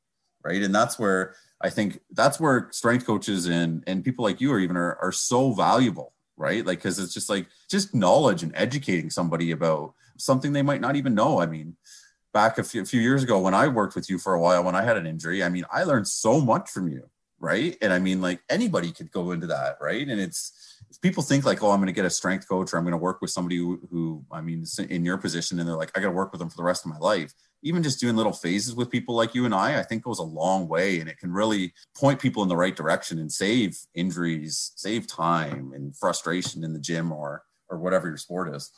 [0.45, 0.63] Right.
[0.63, 4.59] And that's where I think that's where strength coaches and and people like you are
[4.59, 6.65] even are, are so valuable, right?
[6.65, 10.97] Like, because it's just like just knowledge and educating somebody about something they might not
[10.97, 11.41] even know.
[11.41, 11.77] I mean,
[12.35, 14.63] back a few, a few years ago when I worked with you for a while
[14.63, 17.09] when I had an injury, I mean, I learned so much from you
[17.39, 17.77] right?
[17.83, 20.07] And I mean, like anybody could go into that, right?
[20.07, 22.79] And it's if people think like, oh, I'm going to get a strength coach or
[22.79, 25.77] I'm going to work with somebody who, who, I mean, in your position, and they're
[25.77, 27.33] like, I got to work with them for the rest of my life.
[27.63, 30.25] Even just doing little phases with people like you and I, I think goes a
[30.25, 34.73] long way, and it can really point people in the right direction and save injuries,
[34.77, 38.71] save time and frustration in the gym or or whatever your sport is.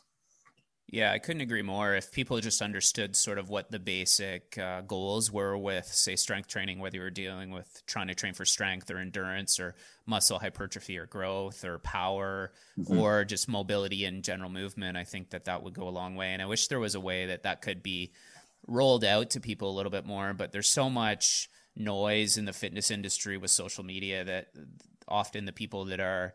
[0.91, 1.95] Yeah, I couldn't agree more.
[1.95, 6.49] If people just understood sort of what the basic uh, goals were with, say, strength
[6.49, 9.75] training, whether you were dealing with trying to train for strength or endurance or
[10.07, 12.99] muscle hypertrophy or growth or power mm-hmm.
[12.99, 16.33] or just mobility and general movement, I think that that would go a long way.
[16.33, 18.13] And I wish there was a way that that could be
[18.67, 20.33] rolled out to people a little bit more.
[20.33, 24.49] But there's so much noise in the fitness industry with social media that
[25.07, 26.35] often the people that are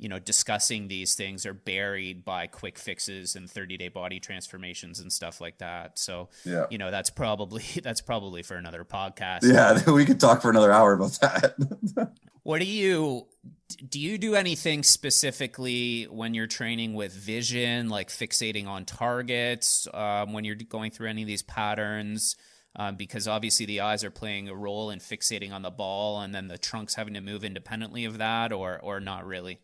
[0.00, 4.98] you know discussing these things are buried by quick fixes and 30 day body transformations
[4.98, 5.98] and stuff like that.
[5.98, 6.64] So yeah.
[6.70, 9.40] you know that's probably that's probably for another podcast.
[9.42, 12.12] Yeah we could talk for another hour about that.
[12.42, 13.26] What do you
[13.90, 20.32] do you do anything specifically when you're training with vision like fixating on targets um,
[20.32, 22.36] when you're going through any of these patterns?
[22.74, 26.34] Um, because obviously the eyes are playing a role in fixating on the ball and
[26.34, 29.60] then the trunk's having to move independently of that or or not really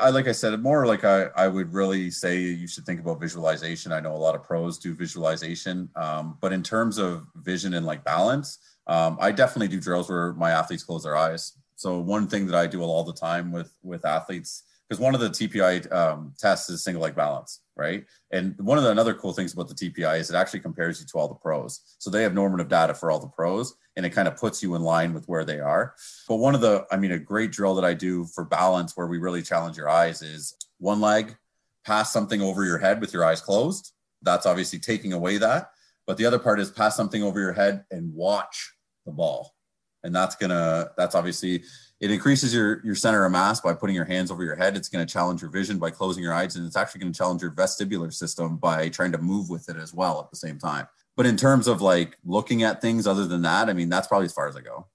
[0.00, 3.20] I like I said, more like I, I would really say you should think about
[3.20, 3.92] visualization.
[3.92, 7.84] I know a lot of pros do visualization, um, but in terms of vision and
[7.84, 11.54] like balance, um, I definitely do drills where my athletes close their eyes.
[11.76, 15.20] So one thing that I do all the time with with athletes because one of
[15.20, 18.06] the TPI um, tests is single leg balance, right?
[18.30, 21.06] And one of the another cool things about the TPI is it actually compares you
[21.06, 21.80] to all the pros.
[21.98, 24.74] So they have normative data for all the pros, and it kind of puts you
[24.76, 25.94] in line with where they are.
[26.26, 29.06] But one of the, I mean, a great drill that I do for balance where
[29.06, 31.36] we really challenge your eyes is one leg,
[31.84, 33.92] pass something over your head with your eyes closed.
[34.22, 35.70] That's obviously taking away that.
[36.06, 38.72] But the other part is pass something over your head and watch
[39.04, 39.54] the ball.
[40.02, 41.64] And that's gonna, that's obviously
[42.00, 44.76] it increases your your center of mass by putting your hands over your head.
[44.76, 47.18] It's going to challenge your vision by closing your eyes and it's actually going to
[47.18, 50.58] challenge your vestibular system by trying to move with it as well at the same
[50.58, 50.86] time.
[51.16, 54.26] But in terms of like looking at things other than that i mean that's probably
[54.26, 54.86] as far as i go.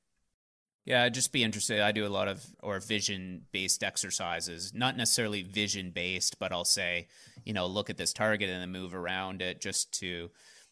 [0.86, 1.80] Yeah I'd just be interested.
[1.80, 6.64] I do a lot of or vision based exercises not necessarily vision based but i'll
[6.64, 7.08] say
[7.43, 10.30] you know look at this target and then move around it just to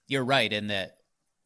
[0.08, 0.98] you're right in that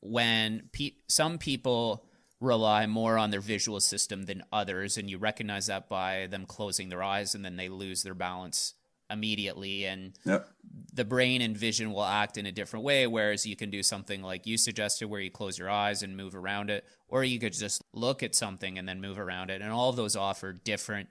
[0.02, 2.06] when pe- some people
[2.42, 6.90] rely more on their visual system than others and you recognize that by them closing
[6.90, 8.74] their eyes and then they lose their balance
[9.10, 9.86] immediately.
[9.86, 10.50] And yep.
[10.94, 14.22] the brain and vision will act in a different way whereas you can do something
[14.22, 17.54] like you suggested where you close your eyes and move around it or you could
[17.54, 19.62] just look at something and then move around it.
[19.62, 21.10] And all of those offer different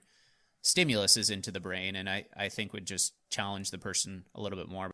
[0.63, 4.57] stimuluses into the brain and I, I think would just challenge the person a little
[4.57, 4.91] bit more.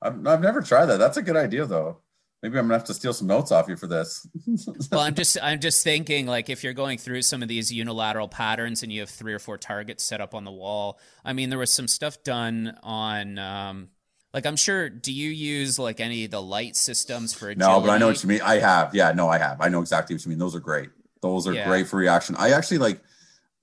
[0.00, 0.98] I've, I've never tried that.
[0.98, 1.98] That's a good idea though
[2.42, 4.26] Maybe I'm gonna have to steal some notes off you for this.
[4.90, 8.26] well, I'm just I'm just thinking like if you're going through some of these unilateral
[8.26, 10.98] patterns and you have three or four targets set up on the wall.
[11.24, 13.90] I mean, there was some stuff done on um,
[14.34, 17.80] Like I'm sure, do you use like any of the light systems for agility?
[17.80, 18.42] No, but I know what you mean.
[18.42, 18.92] I have.
[18.92, 19.60] Yeah, no, I have.
[19.60, 20.40] I know exactly what you mean.
[20.40, 20.90] Those are great.
[21.20, 21.68] Those are yeah.
[21.68, 22.34] great for reaction.
[22.36, 23.00] I actually like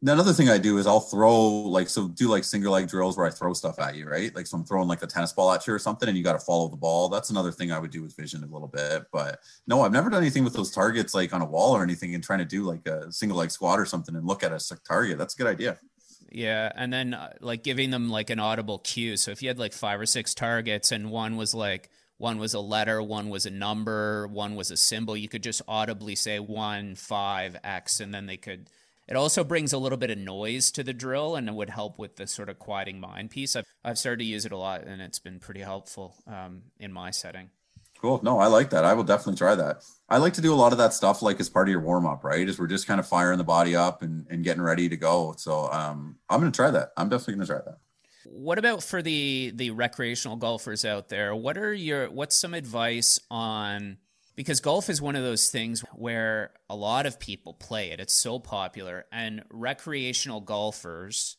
[0.02, 3.26] another thing I do is I'll throw like so do like single leg drills where
[3.26, 4.34] I throw stuff at you, right?
[4.36, 6.34] Like so I'm throwing like a tennis ball at you or something, and you got
[6.34, 7.10] to follow the ball.
[7.10, 9.06] That's another thing I would do with vision a little bit.
[9.12, 12.16] But no, I've never done anything with those targets like on a wall or anything,
[12.16, 14.78] and trying to do like a single leg squat or something and look at a
[14.88, 15.18] target.
[15.18, 15.80] That's a good idea.
[16.32, 19.18] Yeah, and then uh, like giving them like an audible cue.
[19.18, 22.54] So if you had like five or six targets and one was like one was
[22.54, 26.38] a letter, one was a number, one was a symbol, you could just audibly say
[26.40, 28.70] one, five, X, and then they could.
[29.10, 31.98] It also brings a little bit of noise to the drill and it would help
[31.98, 33.56] with the sort of quieting mind piece.
[33.56, 36.94] I've, I've started to use it a lot and it's been pretty helpful um, in
[36.94, 37.50] my setting.
[38.00, 38.22] Cool.
[38.24, 38.86] No, I like that.
[38.86, 39.84] I will definitely try that.
[40.08, 42.06] I like to do a lot of that stuff like as part of your warm
[42.06, 42.48] up, right?
[42.48, 45.34] As we're just kind of firing the body up and, and getting ready to go.
[45.38, 46.92] So um, I'm going to try that.
[46.96, 47.78] I'm definitely going to try that.
[48.26, 51.34] What about for the the recreational golfers out there?
[51.34, 53.98] What are your what's some advice on
[54.40, 58.00] because golf is one of those things where a lot of people play it.
[58.00, 61.36] It's so popular and recreational golfers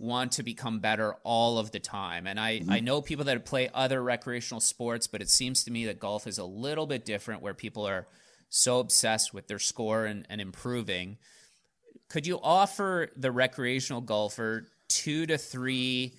[0.00, 2.26] want to become better all of the time.
[2.26, 2.72] And I, mm-hmm.
[2.72, 6.26] I know people that play other recreational sports, but it seems to me that golf
[6.26, 8.08] is a little bit different where people are
[8.48, 11.18] so obsessed with their score and, and improving.
[12.08, 16.16] Could you offer the recreational golfer two to three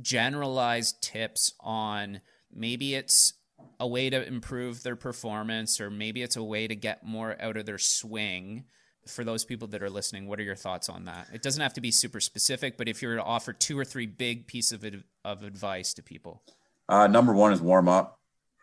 [0.00, 3.34] generalized tips on maybe it's
[3.80, 7.56] a way to improve their performance or maybe it's a way to get more out
[7.56, 8.64] of their swing
[9.08, 11.28] for those people that are listening, what are your thoughts on that?
[11.32, 13.84] It doesn't have to be super specific, but if you were to offer two or
[13.84, 16.42] three big pieces of, of advice to people.
[16.88, 18.18] Uh, number one is warm up.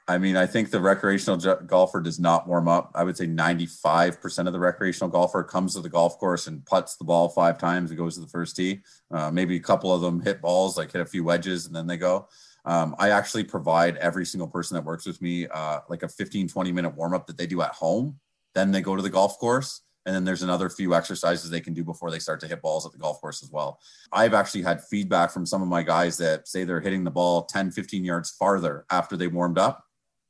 [0.05, 2.91] I mean, I think the recreational golfer does not warm up.
[2.93, 6.97] I would say 95% of the recreational golfer comes to the golf course and puts
[6.97, 8.81] the ball five times and goes to the first tee.
[9.11, 11.87] Uh, maybe a couple of them hit balls, like hit a few wedges, and then
[11.87, 12.27] they go.
[12.65, 16.47] Um, I actually provide every single person that works with me uh, like a 15,
[16.47, 18.19] 20 minute warm up that they do at home.
[18.55, 21.73] Then they go to the golf course and then there's another few exercises they can
[21.73, 23.79] do before they start to hit balls at the golf course as well.
[24.11, 27.45] I've actually had feedback from some of my guys that say they're hitting the ball
[27.45, 29.85] 10, 15 yards farther after they warmed up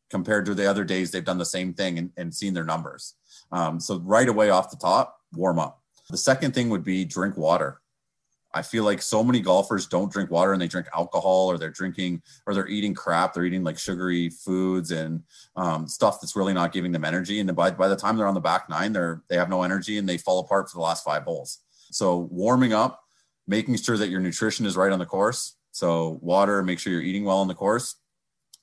[0.09, 3.15] compared to the other days they've done the same thing and, and seen their numbers.
[3.51, 5.81] Um, so right away off the top, warm up.
[6.09, 7.81] The second thing would be drink water.
[8.53, 11.69] I feel like so many golfers don't drink water and they drink alcohol or they're
[11.69, 13.33] drinking or they're eating crap.
[13.33, 15.23] They're eating like sugary foods and
[15.55, 17.39] um, stuff that's really not giving them energy.
[17.39, 19.97] And by, by the time they're on the back nine, they're they have no energy
[19.97, 21.59] and they fall apart for the last five holes.
[21.91, 23.03] So warming up,
[23.47, 25.55] making sure that your nutrition is right on the course.
[25.71, 27.95] So water, make sure you're eating well on the course.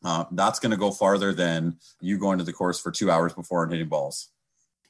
[0.04, 3.34] Uh, that's going to go farther than you going to the course for two hours
[3.34, 4.30] before and hitting balls.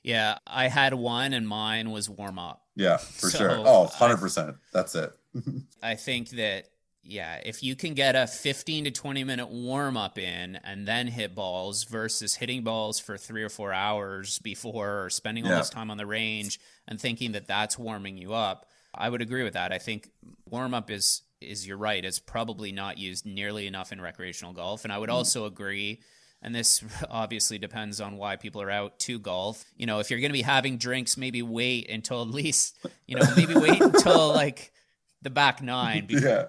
[0.02, 2.62] Yeah, I had one and mine was warm up.
[2.74, 3.50] Yeah, for so sure.
[3.50, 4.50] Oh, 100%.
[4.50, 5.12] I, That's it.
[5.82, 6.66] I think that
[7.02, 11.06] yeah, if you can get a 15 to 20 minute warm up in and then
[11.06, 15.58] hit balls versus hitting balls for 3 or 4 hours before or spending all yeah.
[15.58, 19.42] this time on the range and thinking that that's warming you up, I would agree
[19.42, 19.72] with that.
[19.72, 20.10] I think
[20.46, 24.84] warm up is is you're right, it's probably not used nearly enough in recreational golf
[24.84, 25.14] and I would mm.
[25.14, 26.00] also agree
[26.42, 29.64] and this obviously depends on why people are out to golf.
[29.76, 33.16] You know, if you're going to be having drinks, maybe wait until at least, you
[33.16, 34.72] know, maybe wait until like
[35.22, 36.06] the back nine.
[36.06, 36.44] Before- yeah.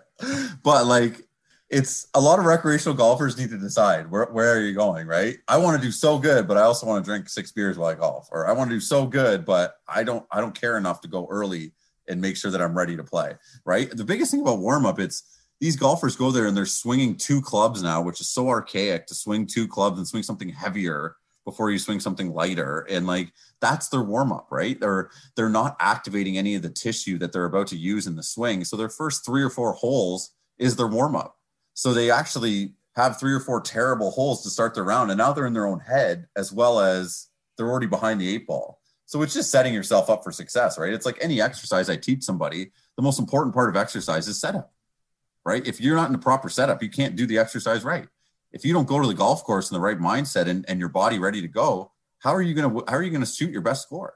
[0.63, 1.27] But like,
[1.69, 5.37] it's a lot of recreational golfers need to decide where, where are you going, right?
[5.47, 7.89] I want to do so good, but I also want to drink six beers while
[7.89, 10.77] I golf, or I want to do so good, but I don't, I don't care
[10.77, 11.71] enough to go early
[12.09, 13.89] and make sure that I'm ready to play, right?
[13.89, 15.23] The biggest thing about warm up, it's,
[15.62, 19.14] these golfers go there and they're swinging two clubs now, which is so archaic to
[19.14, 22.80] swing two clubs and swing something heavier before you swing something lighter.
[22.89, 23.32] And like
[23.62, 24.80] that's their warm up, right?
[24.80, 28.24] They're they're not activating any of the tissue that they're about to use in the
[28.24, 28.66] swing.
[28.66, 31.38] So their first three or four holes is their warm up.
[31.76, 35.32] So they actually have three or four terrible holes to start their round, and now
[35.32, 38.80] they're in their own head as well as they're already behind the eight ball.
[39.05, 40.93] So it's just setting yourself up for success, right?
[40.93, 42.72] It's like any exercise I teach somebody.
[42.95, 44.74] The most important part of exercise is setup
[45.45, 45.65] right?
[45.65, 48.07] If you're not in the proper setup, you can't do the exercise right.
[48.51, 50.89] If you don't go to the golf course in the right mindset and, and your
[50.89, 53.83] body ready to go, how are you gonna how are you gonna shoot your best
[53.83, 54.15] score?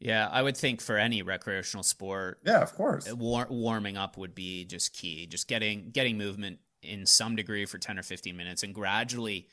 [0.00, 4.34] Yeah, I would think for any recreational sport, yeah, of course, war- warming up would
[4.34, 5.26] be just key.
[5.26, 9.46] Just getting getting movement in some degree for ten or fifteen minutes, and gradually,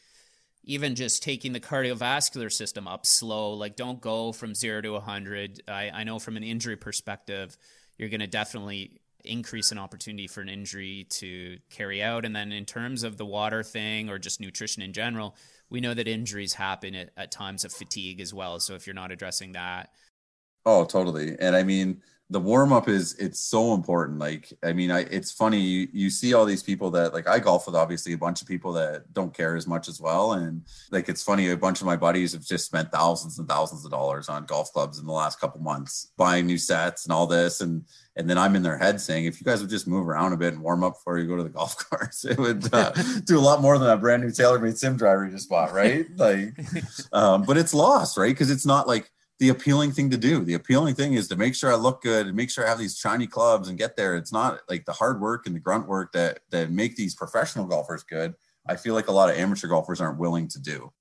[0.64, 3.54] even just taking the cardiovascular system up slow.
[3.54, 5.62] Like, don't go from zero to a hundred.
[5.68, 7.56] I, I know from an injury perspective,
[7.98, 9.00] you're going to definitely
[9.30, 12.26] increase an opportunity for an injury to carry out.
[12.26, 15.36] And then in terms of the water thing or just nutrition in general,
[15.70, 18.60] we know that injuries happen at, at times of fatigue as well.
[18.60, 19.92] So if you're not addressing that.
[20.66, 21.38] Oh, totally.
[21.40, 22.02] And I mean,
[22.32, 24.20] the warm up is it's so important.
[24.20, 27.40] Like, I mean, I it's funny you, you see all these people that like I
[27.40, 30.64] golf with obviously a bunch of people that don't care as much as well, and
[30.92, 33.90] like it's funny a bunch of my buddies have just spent thousands and thousands of
[33.90, 37.62] dollars on golf clubs in the last couple months buying new sets and all this,
[37.62, 37.84] and
[38.16, 40.38] and then I'm in their head saying if you guys would just move around a
[40.38, 42.92] bit and warm up before you go to the golf course, it would uh,
[43.24, 46.06] do a lot more than a brand new TaylorMade sim driver you just bought, right?
[46.16, 46.54] Like,
[47.14, 48.28] um, but it's lost, right?
[48.28, 49.10] Because it's not like
[49.40, 50.44] the appealing thing to do.
[50.44, 52.78] The appealing thing is to make sure I look good and make sure I have
[52.78, 54.16] these shiny clubs and get there.
[54.16, 57.66] It's not like the hard work and the grunt work that that make these professional
[57.66, 58.36] golfers good.
[58.68, 60.92] I feel like a lot of amateur golfers aren't willing to do.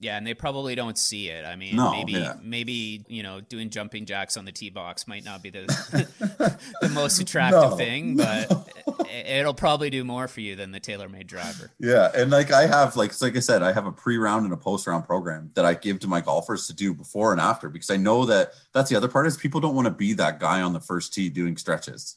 [0.00, 1.44] Yeah, and they probably don't see it.
[1.44, 2.34] I mean, no, maybe yeah.
[2.42, 5.66] maybe you know doing jumping jacks on the tee box might not be the
[6.80, 8.64] the most attractive no, thing, but no.
[9.10, 11.70] It'll probably do more for you than the TaylorMade driver.
[11.78, 14.56] Yeah, and like I have like like I said, I have a pre-round and a
[14.56, 17.96] post-round program that I give to my golfers to do before and after because I
[17.96, 20.72] know that that's the other part is people don't want to be that guy on
[20.72, 22.16] the first tee doing stretches.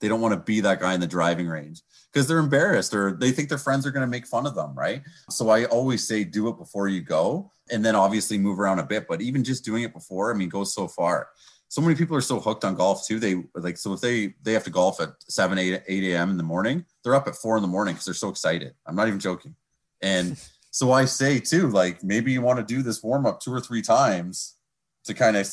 [0.00, 1.80] They don't want to be that guy in the driving range
[2.12, 4.74] because they're embarrassed or they think their friends are going to make fun of them,
[4.76, 5.02] right?
[5.30, 8.84] So I always say do it before you go and then obviously move around a
[8.84, 9.06] bit.
[9.08, 11.28] But even just doing it before, I mean, goes so far.
[11.72, 13.18] So many people are so hooked on golf too.
[13.18, 16.28] They like so if they they have to golf at 7, 8, 8 a.m.
[16.28, 18.74] in the morning, they're up at four in the morning because they're so excited.
[18.86, 19.54] I'm not even joking.
[20.02, 20.38] And
[20.70, 23.58] so I say too, like maybe you want to do this warm up two or
[23.58, 24.58] three times
[25.04, 25.48] to kind of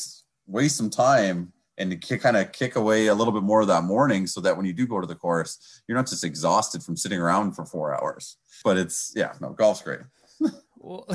[0.45, 3.67] waste some time and to kick, kind of kick away a little bit more of
[3.67, 6.83] that morning so that when you do go to the course, you're not just exhausted
[6.83, 8.35] from sitting around for four hours.
[8.65, 10.01] But it's, yeah, no, golf's great.
[10.75, 11.07] well,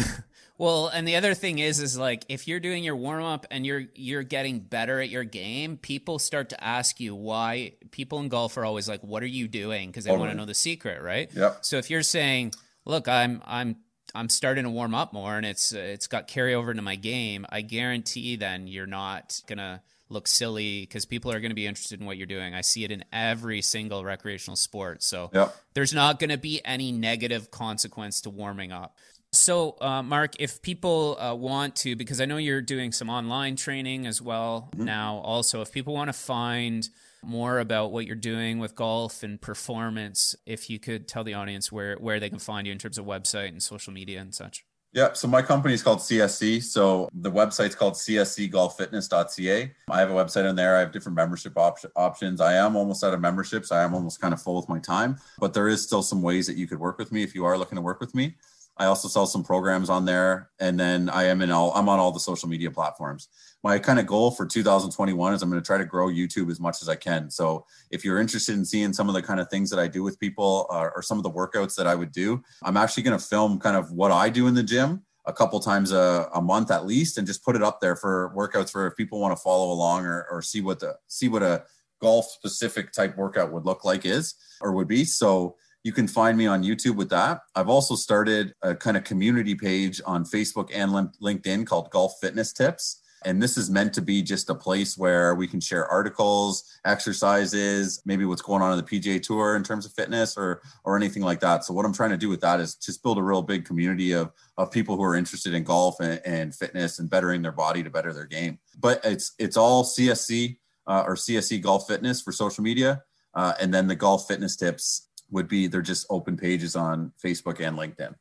[0.56, 3.66] well, and the other thing is, is like if you're doing your warm up and
[3.66, 7.72] you're you're getting better at your game, people start to ask you why.
[7.90, 10.28] People in golf are always like, "What are you doing?" Because they totally.
[10.28, 11.28] want to know the secret, right?
[11.34, 11.54] Yeah.
[11.60, 12.52] So if you're saying,
[12.84, 13.76] "Look, I'm I'm
[14.14, 17.62] I'm starting to warm up more, and it's it's got carryover into my game," I
[17.62, 22.06] guarantee then you're not gonna look silly because people are going to be interested in
[22.06, 22.54] what you're doing.
[22.54, 25.02] I see it in every single recreational sport.
[25.02, 25.54] So yep.
[25.74, 28.96] there's not going to be any negative consequence to warming up.
[29.34, 33.56] So, uh, Mark, if people uh, want to, because I know you're doing some online
[33.56, 34.84] training as well mm-hmm.
[34.84, 36.88] now, also, if people want to find
[37.22, 41.72] more about what you're doing with golf and performance, if you could tell the audience
[41.72, 44.64] where, where they can find you in terms of website and social media and such.
[44.92, 46.62] Yeah, so my company is called CSC.
[46.62, 49.72] So the website's called cscgolffitness.ca.
[49.90, 50.76] I have a website in there.
[50.76, 52.40] I have different membership op- options.
[52.40, 53.72] I am almost out of memberships.
[53.72, 56.46] I am almost kind of full with my time, but there is still some ways
[56.46, 58.36] that you could work with me if you are looking to work with me.
[58.76, 61.72] I also sell some programs on there, and then I am in all.
[61.74, 63.28] I'm on all the social media platforms.
[63.62, 66.60] My kind of goal for 2021 is I'm going to try to grow YouTube as
[66.60, 67.30] much as I can.
[67.30, 70.02] So if you're interested in seeing some of the kind of things that I do
[70.02, 73.18] with people, uh, or some of the workouts that I would do, I'm actually going
[73.18, 76.42] to film kind of what I do in the gym a couple times a, a
[76.42, 79.34] month at least, and just put it up there for workouts for if people want
[79.34, 81.64] to follow along or, or see what the see what a
[82.00, 85.04] golf specific type workout would look like is or would be.
[85.04, 87.42] So you can find me on YouTube with that.
[87.54, 90.90] I've also started a kind of community page on Facebook and
[91.22, 93.02] LinkedIn called Golf Fitness Tips.
[93.26, 98.02] And this is meant to be just a place where we can share articles, exercises,
[98.04, 101.22] maybe what's going on in the PGA Tour in terms of fitness or or anything
[101.22, 101.64] like that.
[101.64, 104.12] So what I'm trying to do with that is just build a real big community
[104.12, 107.82] of of people who are interested in golf and, and fitness and bettering their body
[107.82, 108.58] to better their game.
[108.78, 113.72] But it's it's all CSC uh, or CSC Golf Fitness for social media, uh, and
[113.72, 118.14] then the golf fitness tips would be they're just open pages on Facebook and LinkedIn.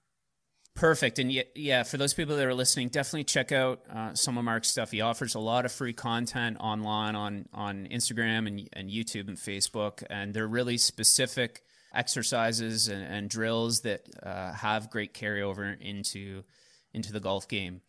[0.76, 1.20] Perfect.
[1.20, 4.44] And yeah, yeah, for those people that are listening, definitely check out uh, some of
[4.44, 4.90] Mark's stuff.
[4.90, 9.38] He offers a lot of free content online on on Instagram and, and YouTube and
[9.38, 11.62] Facebook, and they're really specific
[11.94, 16.44] exercises and, and drills that uh, have great carryover into
[16.92, 17.82] into the golf game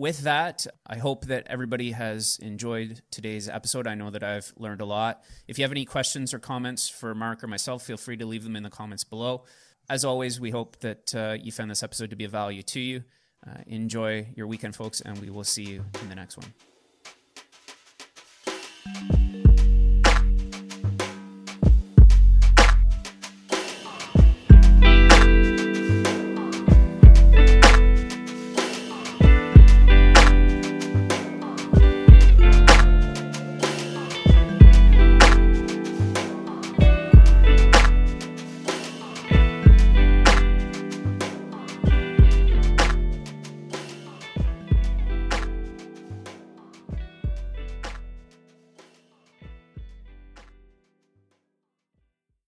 [0.00, 3.86] with that, I hope that everybody has enjoyed today's episode.
[3.86, 5.22] I know that I've learned a lot.
[5.46, 8.42] If you have any questions or comments for Mark or myself, feel free to leave
[8.42, 9.44] them in the comments below.
[9.90, 12.80] As always, we hope that uh, you found this episode to be of value to
[12.80, 13.04] you.
[13.46, 16.50] Uh, enjoy your weekend, folks, and we will see you in the next one.